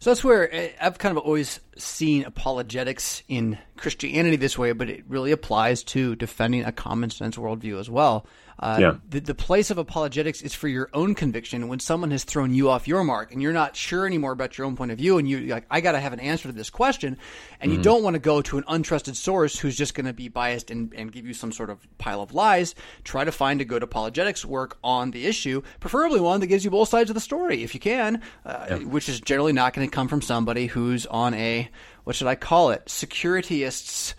[0.01, 4.91] So that's where uh, I've kind of always seen apologetics in Christianity this way, but
[4.91, 8.27] it really applies to defending a common sense worldview as well.
[8.61, 8.95] Uh, Yeah.
[9.09, 12.69] the, the place of apologetics is for your own conviction when someone has thrown you
[12.71, 15.29] off your mark and you're not sure anymore about your own point of view and
[15.29, 17.19] you- you're like, I got to have an answer to this question.
[17.61, 20.29] And you don't want to go to an untrusted source who's just going to be
[20.29, 22.75] biased and, and give you some sort of pile of lies.
[23.05, 26.71] Try to find a good apologetics work on the issue, preferably one that gives you
[26.71, 29.95] both sides of the story if you can, uh, which is generally not going to
[29.95, 31.69] come from somebody who's on a,
[32.05, 34.15] what should I call it, securityists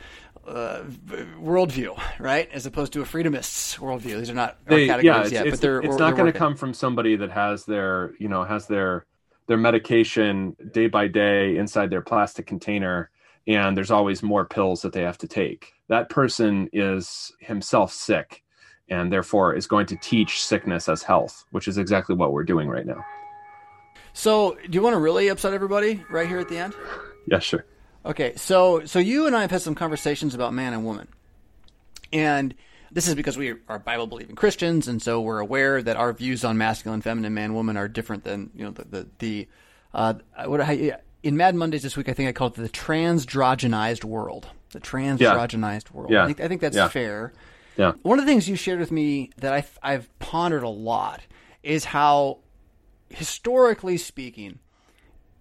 [0.49, 0.83] uh,
[1.41, 2.49] worldview, right?
[2.51, 4.19] As opposed to a freedomist's worldview.
[4.19, 6.37] These are not They- categories yeah, it's, yet, it's, but they're it's not going to
[6.37, 9.05] come from somebody that has their, you know, has their
[9.47, 13.09] their medication day by day inside their plastic container
[13.49, 15.73] and there's always more pills that they have to take.
[15.87, 18.43] That person is himself sick
[18.89, 22.69] and therefore is going to teach sickness as health, which is exactly what we're doing
[22.69, 23.03] right now.
[24.13, 26.75] So, do you want to really upset everybody right here at the end?
[27.27, 27.65] Yeah, sure.
[28.09, 31.07] Okay, so so you and I have had some conversations about man and woman,
[32.11, 32.55] and
[32.91, 36.43] this is because we are Bible believing Christians, and so we're aware that our views
[36.43, 39.47] on masculine, feminine, man, woman are different than you know the the, the
[39.93, 40.13] uh,
[40.45, 42.09] what I, in Mad Mondays this week.
[42.09, 44.47] I think I called it the transdrogenized world.
[44.71, 46.09] The transdrogenized world.
[46.11, 46.23] Yeah.
[46.23, 46.87] I think I think that's Yeah.
[46.87, 47.33] fair.
[47.77, 47.91] Yeah.
[48.01, 51.21] One of the things you shared with me that I, I've pondered a lot
[51.63, 52.39] is how,
[53.09, 54.59] historically speaking,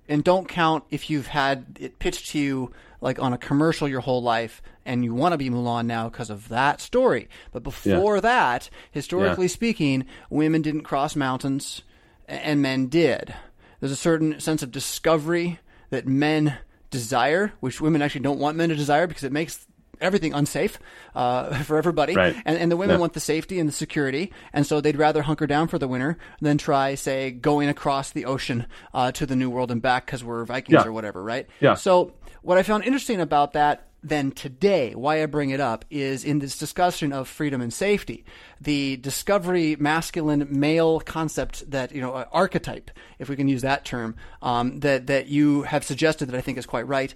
[0.09, 4.01] and don't count if you've had it pitched to you like on a commercial your
[4.01, 7.29] whole life and you want to be Mulan now because of that story.
[7.53, 9.53] But before that, historically Yeah.
[9.53, 11.83] speaking, women didn't cross mountains
[12.27, 13.35] and men did.
[13.81, 16.59] There's a certain sense of discovery that men
[16.91, 19.67] desire, which women actually don't want men to desire because it makes
[20.01, 20.79] everything unsafe
[21.15, 22.37] uh, for everybody, Right.
[22.45, 23.01] and, and the women Yeah.
[23.01, 26.19] want the safety and the security, and so they'd rather hunker down for the winter
[26.41, 30.23] than try, say, going across the ocean uh, to the New World and back because
[30.25, 30.85] we're Vikings Yeah.
[30.89, 31.47] or whatever, right?
[31.61, 31.75] Yeah.
[31.75, 36.25] So what I found interesting about that then today, why I bring it up, is
[36.25, 38.25] in this discussion of freedom and safety,
[38.61, 44.15] the discovery masculine male concept that you know archetype, if we can use that term,
[44.41, 47.13] um, that that you have suggested that I think is quite right.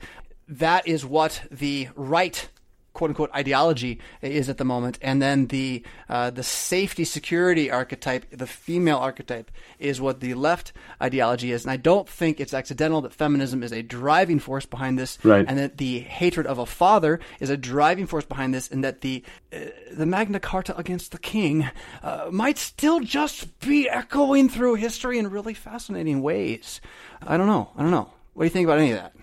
[0.48, 2.48] That is what the right
[2.92, 8.26] quote unquote ideology is at the moment, and then the uh, the safety security archetype,
[8.30, 10.72] the female archetype, is what the left
[11.02, 11.64] ideology is.
[11.64, 15.44] And I don't think it's accidental that feminism is a driving force behind this, Right.
[15.48, 19.00] and that the hatred of a father is a driving force behind this, and that
[19.00, 19.22] the
[19.52, 19.58] uh,
[19.92, 21.68] the Magna Carta against the king
[22.02, 26.80] uh, might still just be echoing through history in really fascinating ways.
[27.26, 27.70] I don't know.
[27.76, 28.10] I don't know.
[28.34, 29.14] What do you think about any of that?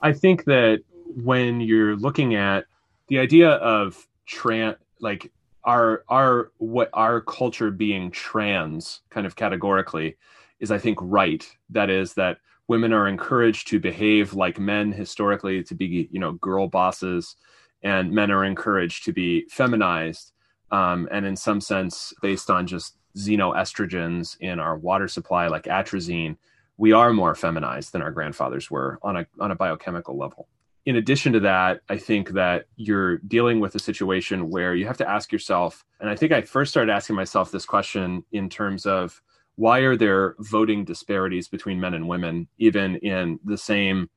[0.00, 0.82] I think that
[1.14, 2.64] when you're looking at
[3.12, 5.30] the idea of trans, like
[5.64, 10.16] our our what our culture being trans, kind of categorically,
[10.60, 11.46] is I think right.
[11.68, 12.38] That is that
[12.68, 17.36] women are encouraged to behave like men historically, to be you know girl bosses,
[17.82, 20.32] and men are encouraged to be feminized,
[20.70, 26.38] um, and in some sense based on just xenoestrogens in our water supply, like atrazine
[26.78, 30.48] we are more feminized than our grandfathers were on a on a biochemical level.
[30.84, 34.96] In addition to that, I think that you're dealing with a situation where you have
[34.96, 38.84] to ask yourself, and I think I first started asking myself this question in terms
[38.84, 39.22] of
[39.56, 44.10] why are there voting disparities between men and women, even in the same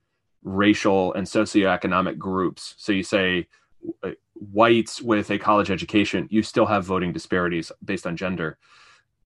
[0.44, 2.74] racial and socioeconomic groups?
[2.78, 3.48] So you say
[4.02, 8.58] uh, whites with a college education, you still have voting disparities based on gender.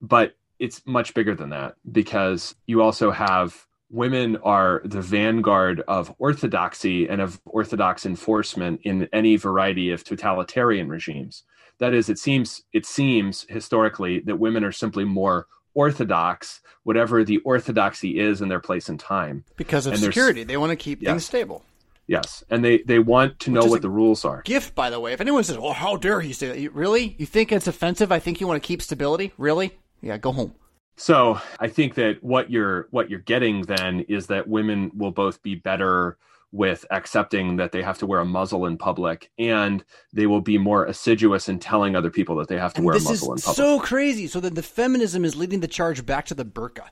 [0.02, 6.14] But it's much bigger than that because you also have women are the vanguard of
[6.20, 11.44] orthodoxy and of orthodox enforcement in any variety of totalitarian regimes
[11.80, 17.38] that is it seems it seems historically that women are simply more orthodox whatever the
[17.40, 21.02] orthodoxy is in their place and time Because of And security, they want to keep
[21.02, 21.12] Yeah.
[21.12, 21.64] things stable.
[22.06, 25.14] yes and they they want to know what the rules are gift, by the way.
[25.14, 27.16] If anyone says, "Oh, how dare he say that?" You, really?
[27.18, 28.12] You think it's offensive?
[28.12, 29.32] I think you want to keep stability.
[29.38, 29.72] Really?
[30.02, 30.54] Yeah, go home.
[31.00, 35.42] So I think that what you're what you're getting then is that women will both
[35.42, 36.18] be better
[36.52, 40.58] with accepting that they have to wear a muzzle in public, and they will be
[40.58, 43.40] more assiduous in telling other people that they have to And wear a muzzle in
[43.40, 43.56] public.
[43.56, 44.28] so crazy.
[44.28, 46.88] So that the feminism is leading the charge back to the burqa.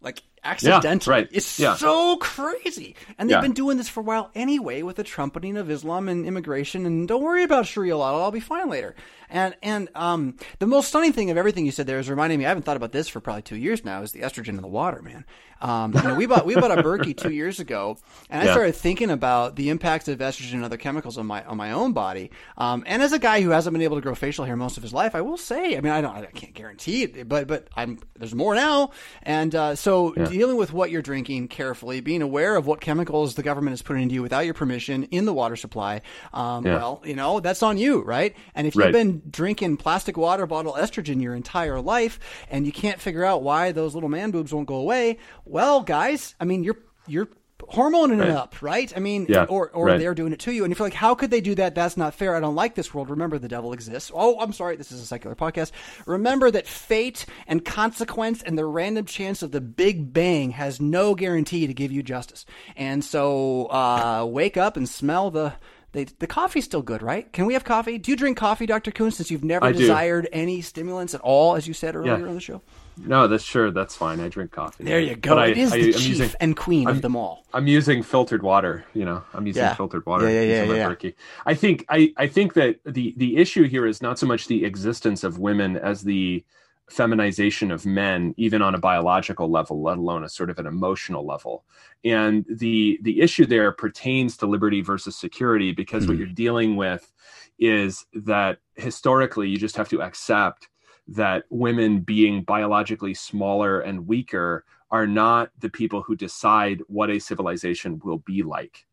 [0.00, 1.12] Like accidentally.
[1.12, 1.28] right.
[1.32, 1.74] It's Yeah.
[1.74, 2.94] so crazy.
[3.18, 3.40] And they've Yeah.
[3.40, 7.08] been doing this for a while anyway with the trumpeting of Islam and immigration and
[7.08, 8.94] don't worry about Sharia law, all be fine later.
[9.30, 12.44] And and um the most stunning thing of everything you said there is reminding me
[12.46, 14.68] I haven't thought about this for probably two years now, is the estrogen in the
[14.68, 15.24] water, man.
[15.60, 17.98] Um you know, we bought we bought a Berkey two years ago
[18.30, 18.52] and I Yeah.
[18.52, 21.92] started thinking about the impact of estrogen and other chemicals on my on my own
[21.92, 22.30] body.
[22.56, 24.82] Um, and as a guy who hasn't been able to grow facial hair most of
[24.82, 27.68] his life, I will say, I mean, I don't, I can't guarantee it, but but
[27.76, 28.90] I'm there's more now.
[29.22, 33.42] And uh, so dealing with what you're drinking carefully, being aware of what chemicals the
[33.42, 36.02] government is putting into you without your permission in the water supply.
[36.32, 36.76] Um, Yeah.
[36.78, 38.34] Well, you know that's on you, right?
[38.54, 38.86] And if Right.
[38.86, 42.18] you've been drinking plastic water bottle estrogen your entire life
[42.50, 46.34] and you can't figure out why those little man boobs won't go away, well, guys,
[46.40, 47.28] I mean, you're you're
[47.70, 48.92] hormoning it up, right?
[48.96, 49.98] I mean, Yeah, or or right.
[49.98, 51.74] they're doing it to you, and if you're like, how could they do that?
[51.74, 52.36] That's not fair.
[52.36, 53.10] I don't like this world.
[53.10, 54.10] Remember, the devil exists.
[54.14, 54.76] Oh, I'm sorry.
[54.76, 55.72] This is a secular podcast.
[56.06, 61.14] Remember that fate and consequence and the random chance of the Big Bang has no
[61.16, 62.46] guarantee to give you justice.
[62.76, 65.54] And so, uh, wake up and smell the.
[65.92, 67.32] They, the coffee's still good, right?
[67.32, 67.96] Can we have coffee?
[67.96, 68.90] Do you drink coffee, Dr.
[68.90, 69.78] Koontz, since you've never I do.
[69.78, 72.26] desired any stimulants at all, as you said earlier Yeah.
[72.26, 72.60] on the show?
[73.00, 73.70] no, that's sure.
[73.70, 74.18] That's fine.
[74.20, 74.82] I drink coffee.
[74.84, 75.30] There you go.
[75.36, 77.44] But I, it is I, the I'm chief using, and queen I'm- of them all.
[77.54, 78.84] I'm using filtered water.
[78.92, 79.74] You know, I'm using Yeah.
[79.74, 80.24] filtered water.
[80.28, 81.10] Yeah, yeah, using yeah, yeah.
[81.46, 84.64] I think I, I think that the the issue here is not so much the
[84.64, 86.44] existence of women as the
[86.88, 91.24] feminization of men, even on a biological level, let alone a sort of an emotional
[91.26, 91.64] level.
[92.04, 96.18] And the the issue there pertains to liberty versus security because what Mhm.
[96.18, 97.12] you're dealing with
[97.58, 100.68] is that historically you just have to accept
[101.08, 107.18] that women being biologically smaller and weaker are not the people who decide what a
[107.18, 108.86] civilization will be like.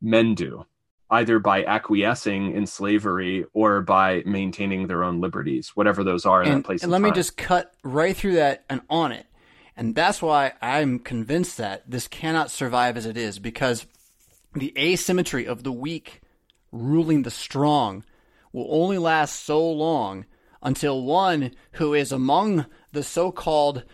[0.00, 0.64] Men do,
[1.10, 6.48] either by acquiescing in slavery or by maintaining their own liberties, whatever those are in
[6.48, 6.82] and, that place.
[6.82, 9.26] and and let me just cut right through that and on it.
[9.76, 13.86] And that's why I'm convinced that this cannot survive as it is because
[14.54, 16.20] the asymmetry of the weak
[16.72, 18.04] ruling the strong
[18.52, 20.26] will only last so long
[20.62, 22.66] until one who is among
[22.98, 23.84] the so-called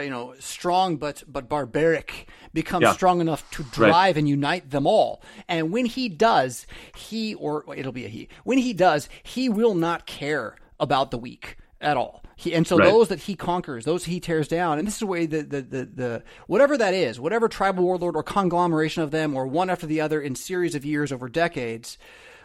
[0.00, 2.92] you know strong but but barbaric becomes yeah.
[2.92, 4.16] strong enough to drive right.
[4.16, 8.56] and unite them all and when he does he or it'll be a he when
[8.56, 12.90] he does he will not care about the weak at all he, and so right.
[12.90, 15.62] those that he conquers, those he tears down, and this is the way the, the,
[15.62, 19.86] the, the, whatever that is, whatever tribal warlord or conglomeration of them, or one after
[19.86, 21.96] the other in series of years over decades,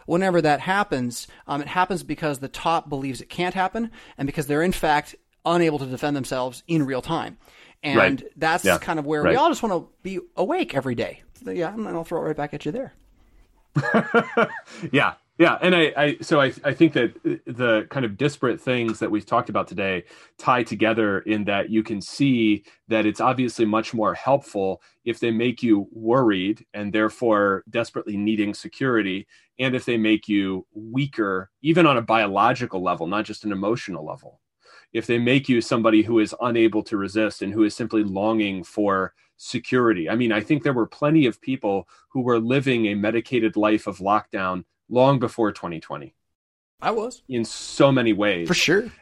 [0.06, 4.46] whenever that happens, um, it happens because the top believes it can't happen, and because
[4.46, 7.38] they're in fact unable to defend themselves in real time.
[7.82, 8.22] And right.
[8.36, 8.78] that's yeah.
[8.78, 9.30] kind of where right.
[9.30, 11.22] we all just want to be awake every day.
[11.44, 12.92] Yeah, and I'll throw it right back at you there.
[14.92, 17.14] yeah, yeah, and I, I so I, I think that
[17.46, 20.04] the kind of disparate things that we've talked about today
[20.36, 25.30] tie together in that you can see that it's obviously much more helpful if they
[25.30, 29.26] make you worried and therefore desperately needing security,
[29.58, 34.04] and if they make you weaker, even on a biological level, not just an emotional
[34.04, 34.39] level.
[34.92, 38.64] If they make you somebody who is unable to resist and who is simply longing
[38.64, 40.08] for security.
[40.08, 43.86] I mean, I think there were plenty of people who were living a medicated life
[43.86, 46.14] of lockdown long before 2020.
[46.82, 47.22] I was.
[47.28, 48.48] In so many ways.
[48.48, 48.92] For sure.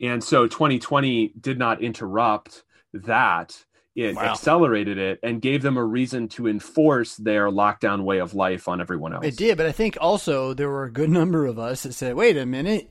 [0.00, 2.64] And so 2020 did not interrupt
[2.94, 3.64] that.
[3.96, 4.22] It wow.
[4.22, 8.80] accelerated it and gave them a reason to enforce their lockdown way of life on
[8.80, 9.26] everyone else.
[9.26, 12.14] It did, but I think also there were a good number of us that said,
[12.14, 12.88] wait a minute.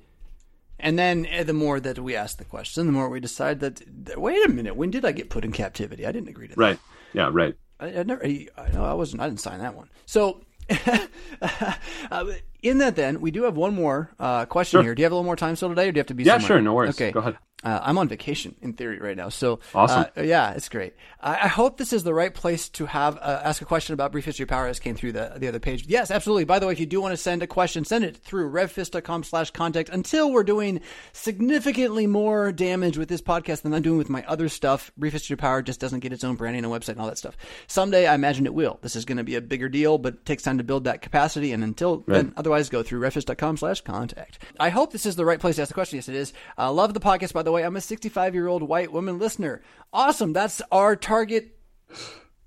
[0.80, 3.82] And then eh, the more that we ask the question, the more we decide that,
[4.18, 6.06] wait a minute, when did I get put in captivity?
[6.06, 6.62] I didn't agree to that.
[6.62, 6.80] Right.
[7.14, 7.56] Yeah, right.
[7.80, 9.90] I, I never, I, know I wasn't, I didn't sign that one.
[10.06, 10.42] So
[11.42, 12.26] uh,
[12.62, 14.84] in that, then we do have one more uh, question sure.
[14.84, 14.96] here.
[14.96, 16.24] Do you have a little more time still today, or do you have to be?
[16.24, 16.48] Yeah, somewhere?
[16.48, 16.62] sure.
[16.62, 16.96] No worries.
[16.96, 17.38] Okay, go ahead.
[17.62, 20.06] Uh, I'm on vacation in theory right now, so awesome.
[20.18, 20.94] Uh, yeah, it's great.
[21.20, 24.14] I, I, hope this is the right place to have uh, ask a question about
[24.14, 24.68] brief history of power.
[24.68, 25.86] As came through the the other page.
[25.86, 26.46] Yes, absolutely.
[26.46, 29.90] By the way, if you do want to send a question, send it through revfisk.com/contact.
[29.90, 30.80] Until we're doing
[31.12, 35.34] significantly more damage with this podcast than I'm doing with my other stuff, brief history
[35.34, 37.36] of power just doesn't get its own branding and website and all that stuff.
[37.68, 38.80] Someday, I imagine it will.
[38.82, 41.02] This is going to be a bigger deal, but it takes time to build that
[41.02, 41.52] capacity.
[41.52, 42.08] And until right.
[42.08, 44.40] then, otherwise, go through revfisk.com/contact.
[44.60, 45.98] I hope this is the right place to ask the question.
[45.98, 46.34] Yes, it is.
[46.58, 47.34] Uh, love the podcast.
[47.34, 49.62] By the way, I'm a 65 year old white woman listener.
[49.94, 50.34] Awesome.
[50.34, 51.56] That's our target.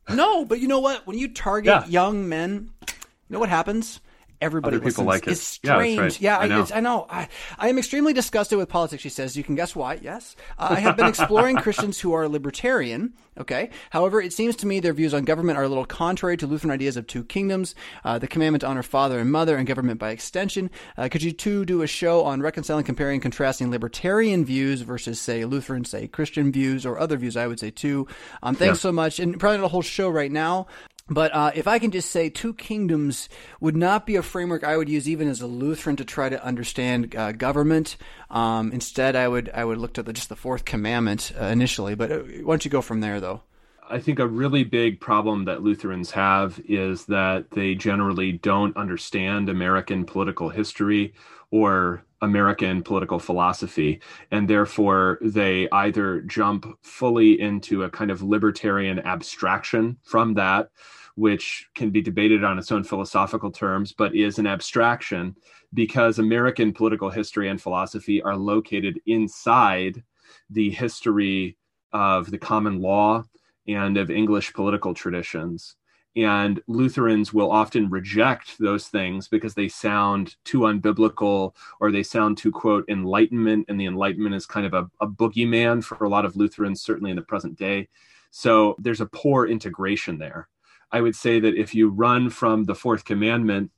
[0.09, 1.07] No, but you know what?
[1.07, 1.86] When you target yeah.
[1.86, 2.94] young men, you
[3.30, 4.00] know what happens?
[4.43, 5.32] Everybody Other people like it.
[5.32, 5.97] It's strange.
[5.97, 6.20] Yeah, right.
[6.20, 6.66] yeah I, know.
[6.74, 7.07] I, know.
[7.09, 7.28] I,
[7.59, 9.03] I, am extremely disgusted with politics.
[9.03, 9.36] She says.
[9.36, 9.95] You can guess why.
[10.03, 13.14] Yes, uh, I have been exploring Christians who are libertarian.
[13.38, 13.70] Okay.
[13.90, 16.70] However, it seems to me their views on government are a little contrary to Lutheran
[16.70, 17.74] ideas of two kingdoms,
[18.05, 20.70] uh, the commandment to honor father and mother, and government by extension.
[20.99, 25.47] Uh, could you two do a show on reconciling, comparing, contrasting libertarian views versus, say,
[25.47, 27.36] Lutheran, say, Christian views, or other views?
[27.36, 28.07] I would say too.
[28.43, 28.82] Um, thanks yeah.
[28.82, 30.66] so much, and probably not a whole show right now.
[31.09, 33.28] But uh, if I can just say, two kingdoms
[33.61, 36.42] would not be a framework I would use even as a Lutheran to try to
[36.42, 37.96] understand uh, government.
[38.30, 41.94] Um, instead, I would I would look to the, just the fourth commandment uh, initially.
[41.94, 43.42] But uh, why don't you go from there, though?
[43.90, 49.48] I think a really big problem that Lutherans have is that they generally don't understand
[49.48, 51.12] American political history
[51.53, 54.00] or American political philosophy.
[54.30, 60.70] And therefore, they either jump fully into a kind of libertarian abstraction from that,
[61.14, 65.36] which can be debated on its own philosophical terms, but is an abstraction
[65.74, 70.03] because American political history and philosophy are located inside
[70.48, 71.57] the history
[71.92, 73.22] of the common law
[73.68, 75.76] and of English political traditions.
[76.14, 82.36] And Lutherans will often reject those things because they sound too unbiblical or they sound
[82.36, 83.66] too, quote, enlightenment.
[83.68, 87.10] And the Enlightenment is kind of a, a boogeyman for a lot of Lutherans, certainly
[87.10, 87.88] in the present day.
[88.30, 90.48] So there's a poor integration there.
[90.90, 93.70] I would say that if you run from the fourth commandment,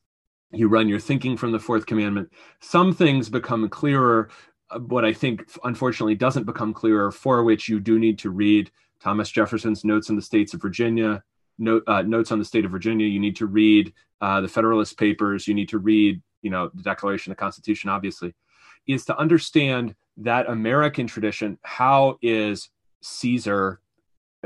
[0.53, 4.31] you run your thinking from the fourth commandment, some things become clearer.
[4.71, 8.71] Uh, what I think, unfortunately, doesn't become clearer, for which you do need to read
[9.01, 11.23] Thomas Jefferson's Notes on the States of Virginia,
[11.59, 13.07] note, uh, Notes on the State of Virginia.
[13.07, 15.47] You need to read uh, the Federalist Papers.
[15.47, 17.91] You need to read, you know, the Declaration of the Constitution.
[17.91, 18.35] Obviously,
[18.87, 21.59] is to understand that American tradition.
[21.63, 22.71] How is
[23.03, 23.81] Caesar,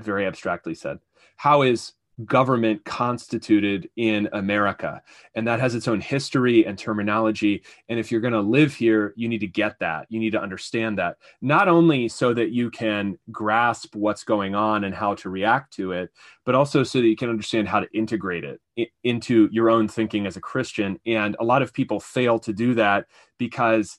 [0.01, 0.99] very abstractly said,
[1.37, 1.93] how is
[2.25, 5.03] government constituted in America.
[5.35, 7.63] And that has its own history and terminology.
[7.89, 10.07] And if you're going to live here, you need to get that.
[10.09, 14.85] You need to understand that, not only so that you can grasp what's going on
[14.85, 16.11] and how to react to it,
[16.45, 20.27] but also so that you can understand how to integrate it into your own thinking
[20.27, 20.99] as a Christian.
[21.07, 23.07] And a lot of people fail to do that
[23.39, 23.99] because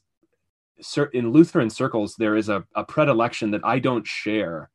[1.14, 4.70] in Lutheran circles, there is a, a predilection that I don't share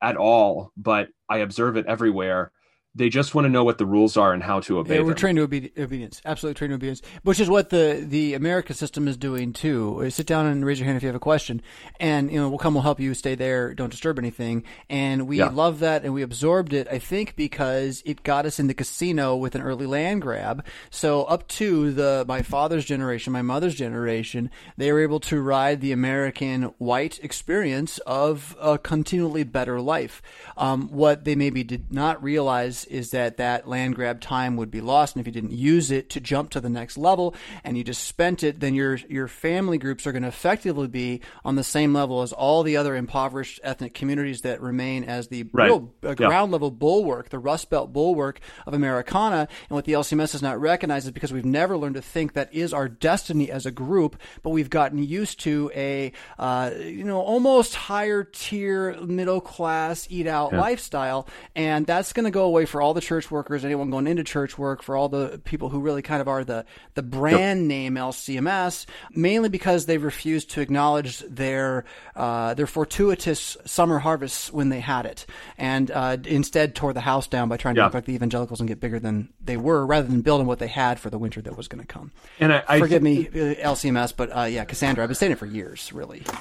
[0.00, 2.52] at all, but I observe it everywhere
[2.94, 5.08] they just want to know what the rules are and how to obey Yeah, we're
[5.10, 5.16] them.
[5.16, 6.20] trained to obe- obedience.
[6.24, 10.02] Absolutely trained to obedience, which is what the the America system is doing too.
[10.06, 11.62] Uh, Sit down and raise your hand if you have a question,
[12.00, 12.74] and you know we'll come.
[12.74, 13.14] We'll help you.
[13.14, 13.72] Stay there.
[13.74, 14.64] Don't disturb anything.
[14.90, 15.48] And we Yeah.
[15.50, 16.88] love that, and we absorbed it.
[16.90, 20.64] I think because it got us in the casino with an early land grab.
[20.90, 25.80] So up to the my father's generation, my mother's generation, they were able to ride
[25.82, 30.20] the American white experience of a continually better life.
[30.56, 34.80] Um, what they maybe did not realize is that that land grab time would be
[34.80, 37.34] lost, and if you didn't use it to jump to the next level,
[37.64, 41.20] and you just spent it, then your your family groups are going to effectively be
[41.44, 45.44] on the same level as all the other impoverished ethnic communities that remain as the
[45.52, 45.66] Right.
[45.66, 46.14] real uh, Yeah.
[46.14, 49.48] ground level bulwark, the Rust Belt bulwark of Americana.
[49.68, 52.52] And what the LCMS has not recognized is because we've never learned to think that
[52.54, 57.20] is our destiny as a group, but we've gotten used to a uh, you know
[57.20, 62.80] almost higher tier middle class eat out lifestyle, and that's going to go away for
[62.82, 66.02] all the church workers, anyone going into church work, for all the people who really
[66.02, 66.64] kind of are the
[66.94, 71.84] the brand name LCMS, mainly because they've refused to acknowledge their
[72.16, 75.26] uh, their fortuitous summer harvests when they had it,
[75.56, 77.84] and uh, instead tore the house down by trying to Yeah.
[77.86, 80.68] look like the evangelicals and get bigger than they were, rather than building what they
[80.68, 82.12] had for the winter that was going to come.
[82.40, 85.32] and I, I Forgive thi- me, uh, LCMS, but uh, yeah, Cassandra, I've been saying
[85.32, 86.22] it for years, really.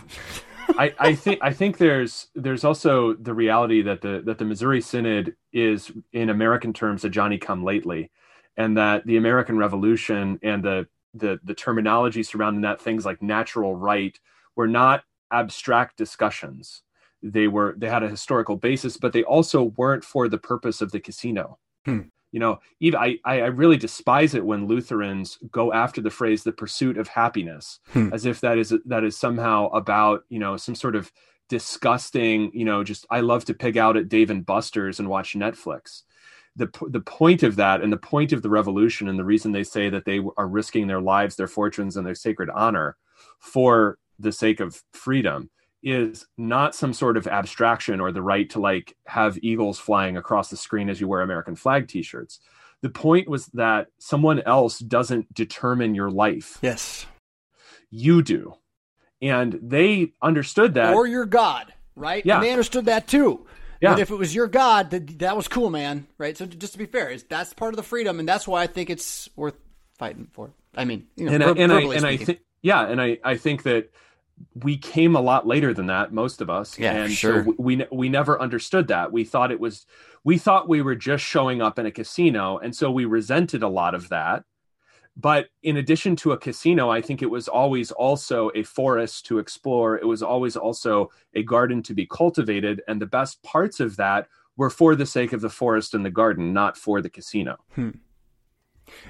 [0.78, 4.82] I, I think I think there's there's also the reality that the that the Missouri
[4.82, 8.12] Synod is in American terms a Johnny come lately,
[8.58, 13.76] and that the American Revolution and the the the terminology surrounding that things like natural
[13.76, 14.20] right
[14.56, 16.84] were not abstract discussions.
[17.24, 20.92] They were they had a historical basis, but they also weren't for the purpose of
[20.92, 21.58] the casino.
[21.86, 22.02] Hmm.
[22.32, 26.52] You know, even I, I really despise it when Lutherans go after the phrase "the
[26.52, 28.10] pursuit of happiness," Hmm.
[28.14, 31.12] as if that is that is somehow about you know some sort of
[31.50, 35.34] disgusting you know just I love to pig out at Dave and Buster's and watch
[35.36, 36.04] Netflix.
[36.56, 39.64] The the point of that and the point of the revolution and the reason they
[39.64, 42.98] say that they are risking their lives, their fortunes, and their sacred honor
[43.40, 45.50] for the sake of freedom
[45.88, 50.50] is not some sort of abstraction or the right to like have eagles flying across
[50.50, 52.40] the screen as you wear American flag t-shirts.
[52.82, 56.58] The point was that someone else doesn't determine your life.
[56.62, 57.06] Yes.
[57.90, 58.56] You do.
[59.22, 60.94] And they understood that.
[60.94, 62.24] or your God, right?
[62.26, 62.36] Yeah.
[62.36, 63.48] And they understood that too.
[63.82, 63.94] Yeah.
[63.94, 66.08] But if it was your God, that that was cool, man.
[66.18, 66.36] Right.
[66.36, 68.90] So just to be fair, that's part of the freedom, and that's why I think
[68.90, 69.56] it's worth
[69.98, 70.52] fighting for.
[70.76, 73.38] I mean, you know, and I, and I and I think yeah, and I I
[73.38, 73.92] think that
[74.64, 76.78] we came a lot later than that, most of us.
[76.78, 77.44] Yeah, and sure.
[77.44, 79.12] so we we never understood that.
[79.12, 79.86] We thought it was
[80.24, 83.70] we thought we were just showing up in a casino, and so we resented a
[83.70, 84.44] lot of that.
[85.16, 89.40] But in addition to a casino, I think it was always also a forest to
[89.40, 89.98] explore.
[89.98, 94.28] It was always also a garden to be cultivated, and the best parts of that
[94.56, 97.58] were for the sake of the forest and the garden, not for the casino.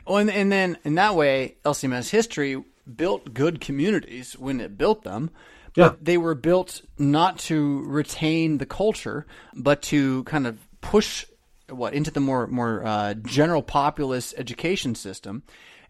[0.05, 2.63] Oh, and, and then in that way, LCMS history
[2.95, 5.31] built good communities when it built them.
[5.75, 5.89] Yeah.
[5.89, 11.25] But they were built not to retain the culture, but to kind of push
[11.69, 15.43] what into the more more uh, general populist education system.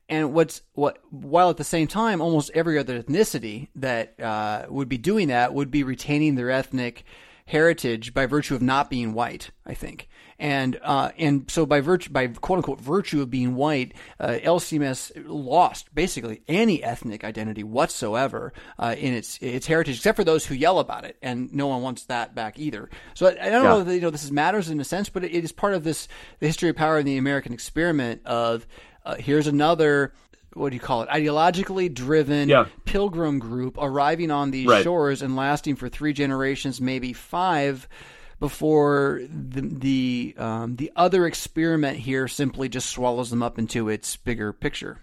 [0.09, 4.89] And what's what while at the same time, almost every other ethnicity that uh, would
[4.89, 7.03] be doing that would be retaining their ethnic
[7.45, 9.51] heritage by virtue of not being white.
[9.65, 13.93] I think, and uh, and so by virtue by quote unquote virtue of being white,
[14.19, 20.23] uh, LCMS lost basically any ethnic identity whatsoever uh, in its its heritage, except for
[20.23, 22.89] those who yell about it, and no one wants that back either.
[23.15, 23.69] So I, I don't Yeah.
[23.69, 25.73] know that you know this is matters in a sense, but it, it is part
[25.73, 26.07] of this
[26.39, 28.67] the history of power in the American experiment of
[29.05, 30.13] uh, here's another.
[30.53, 31.09] What do you call it?
[31.09, 32.65] Ideologically driven Yeah.
[32.85, 34.81] pilgrim group arriving on these Right.
[34.83, 37.87] shores and lasting for three generations, maybe five,
[38.39, 44.15] before the the um, the other experiment here simply just swallows them up into its
[44.15, 44.99] bigger picture.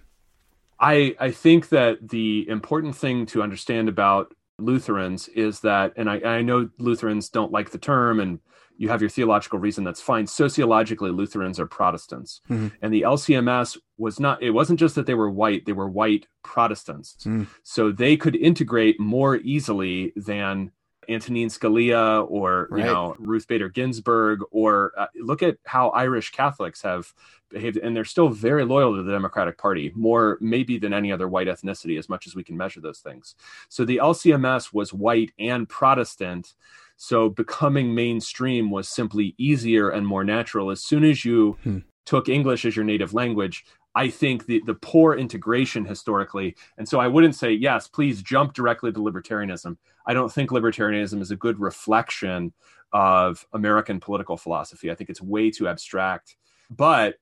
[0.81, 6.21] I I think that the important thing to understand about Lutherans is that, and I,
[6.21, 8.39] I know Lutherans don't like the term, and
[8.77, 9.83] you have your theological reason.
[9.85, 10.27] That's fine.
[10.27, 12.73] Sociologically, Lutherans are Protestants, Mhm.
[12.83, 14.43] and the LCMS was not.
[14.43, 17.47] It wasn't just that they were white; they were white Protestants, Mm.
[17.65, 20.71] so they could integrate more easily than.
[21.09, 22.81] Antonin Scalia or Right.
[22.81, 27.13] you know Ruth Bader Ginsburg or uh, look at how Irish Catholics have
[27.51, 31.29] behaved and they're still very loyal to the Democratic Party more maybe than any other
[31.29, 33.35] white ethnicity as much as we can measure those things.
[33.69, 36.55] So the LCMS was white and Protestant
[36.97, 41.79] so becoming mainstream was simply easier and more natural as soon as you Hmm.
[42.07, 43.65] took English as your native language
[43.95, 46.57] I think the, the poor integration historically.
[46.79, 49.77] And so I wouldn't say, yes, please jump directly to libertarianism.
[50.07, 52.53] I don't think libertarianism is a good reflection
[52.93, 54.91] of American political philosophy.
[54.91, 56.37] I think it's way too abstract.
[56.71, 57.17] But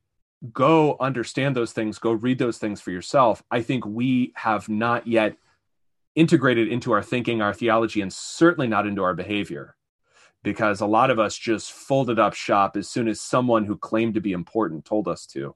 [0.51, 3.43] go understand those things, go read those things for yourself.
[3.51, 5.37] I think we have not yet
[6.15, 9.75] integrated into our thinking, our theology, and certainly not into our behavior.
[10.43, 14.15] Because a lot of us just folded up shop as soon as someone who claimed
[14.15, 15.55] to be important told us to.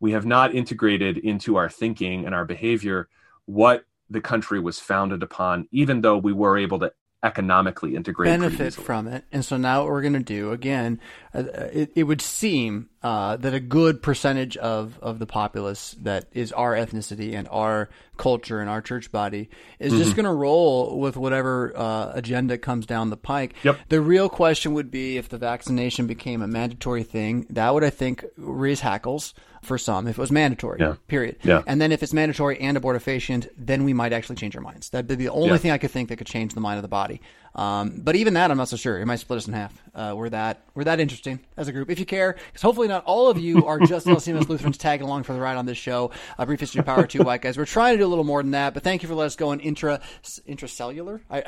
[0.00, 3.08] We have not integrated into our thinking and our behavior
[3.46, 6.92] what the country was founded upon, even though we were able to
[7.22, 9.24] economically integrate benefit from it.
[9.32, 11.00] And so now what we're going to do again
[11.34, 16.26] uh, it, it, would seem uh, that a good percentage of, of the populace that
[16.32, 20.02] is our ethnicity and our culture and our church body is mm-hmm.
[20.02, 23.78] just going to roll with whatever uh, agenda comes down the pike yep.
[23.90, 27.90] the real question would be if the vaccination became a mandatory thing that would i
[27.90, 29.34] think raise hackles
[29.66, 30.78] for some if it was mandatory.
[30.80, 30.94] Yeah.
[31.08, 31.36] Period.
[31.42, 31.62] Yeah.
[31.66, 34.90] And then if it's mandatory and abortifacient, then we might actually change our minds.
[34.90, 35.56] That'd be the only yeah.
[35.58, 37.20] thing I could think that could change the mind of the body.
[37.56, 39.00] Um, but even that, I'm not so sure.
[39.00, 39.72] It might split us in half.
[39.94, 41.88] Uh, we're that we're that interesting as a group.
[41.90, 45.22] If you care, because hopefully not all of you are just LCMS Lutherans tagging along
[45.22, 46.10] for the ride on this show.
[46.38, 47.56] A brief history of power, two white guys.
[47.56, 49.36] We're trying to do a little more than that, but thank you for letting us
[49.36, 50.00] go in intra
[50.46, 51.20] intracellular.
[51.30, 51.44] I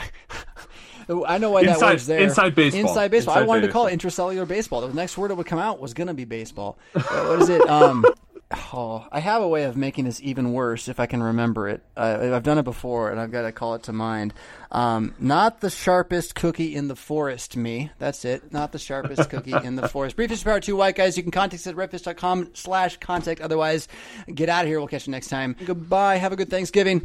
[1.27, 2.21] I know why inside, that word's there.
[2.21, 2.81] Inside baseball.
[2.81, 3.35] Inside baseball.
[3.35, 3.87] Inside I wanted baseball.
[3.87, 4.81] to call it intracellular baseball.
[4.81, 6.79] The next word that would come out was going to be baseball.
[6.95, 7.69] Uh, what is it?
[7.69, 8.05] Um,
[8.51, 11.83] oh, I have a way of making this even worse if I can remember it.
[11.97, 14.33] Uh, I've done it before, and I've got to call it to mind.
[14.71, 17.91] Um, not the sharpest cookie in the forest, me.
[17.99, 18.53] That's it.
[18.53, 20.17] Not the sharpest cookie in the forest.
[20.17, 21.17] Briefest power to white guys.
[21.17, 23.41] You can contact us at revfisk.com slash contact.
[23.41, 23.89] Otherwise,
[24.33, 24.79] get out of here.
[24.79, 25.57] We'll catch you next time.
[25.65, 26.17] Goodbye.
[26.17, 27.03] Have a good Thanksgiving.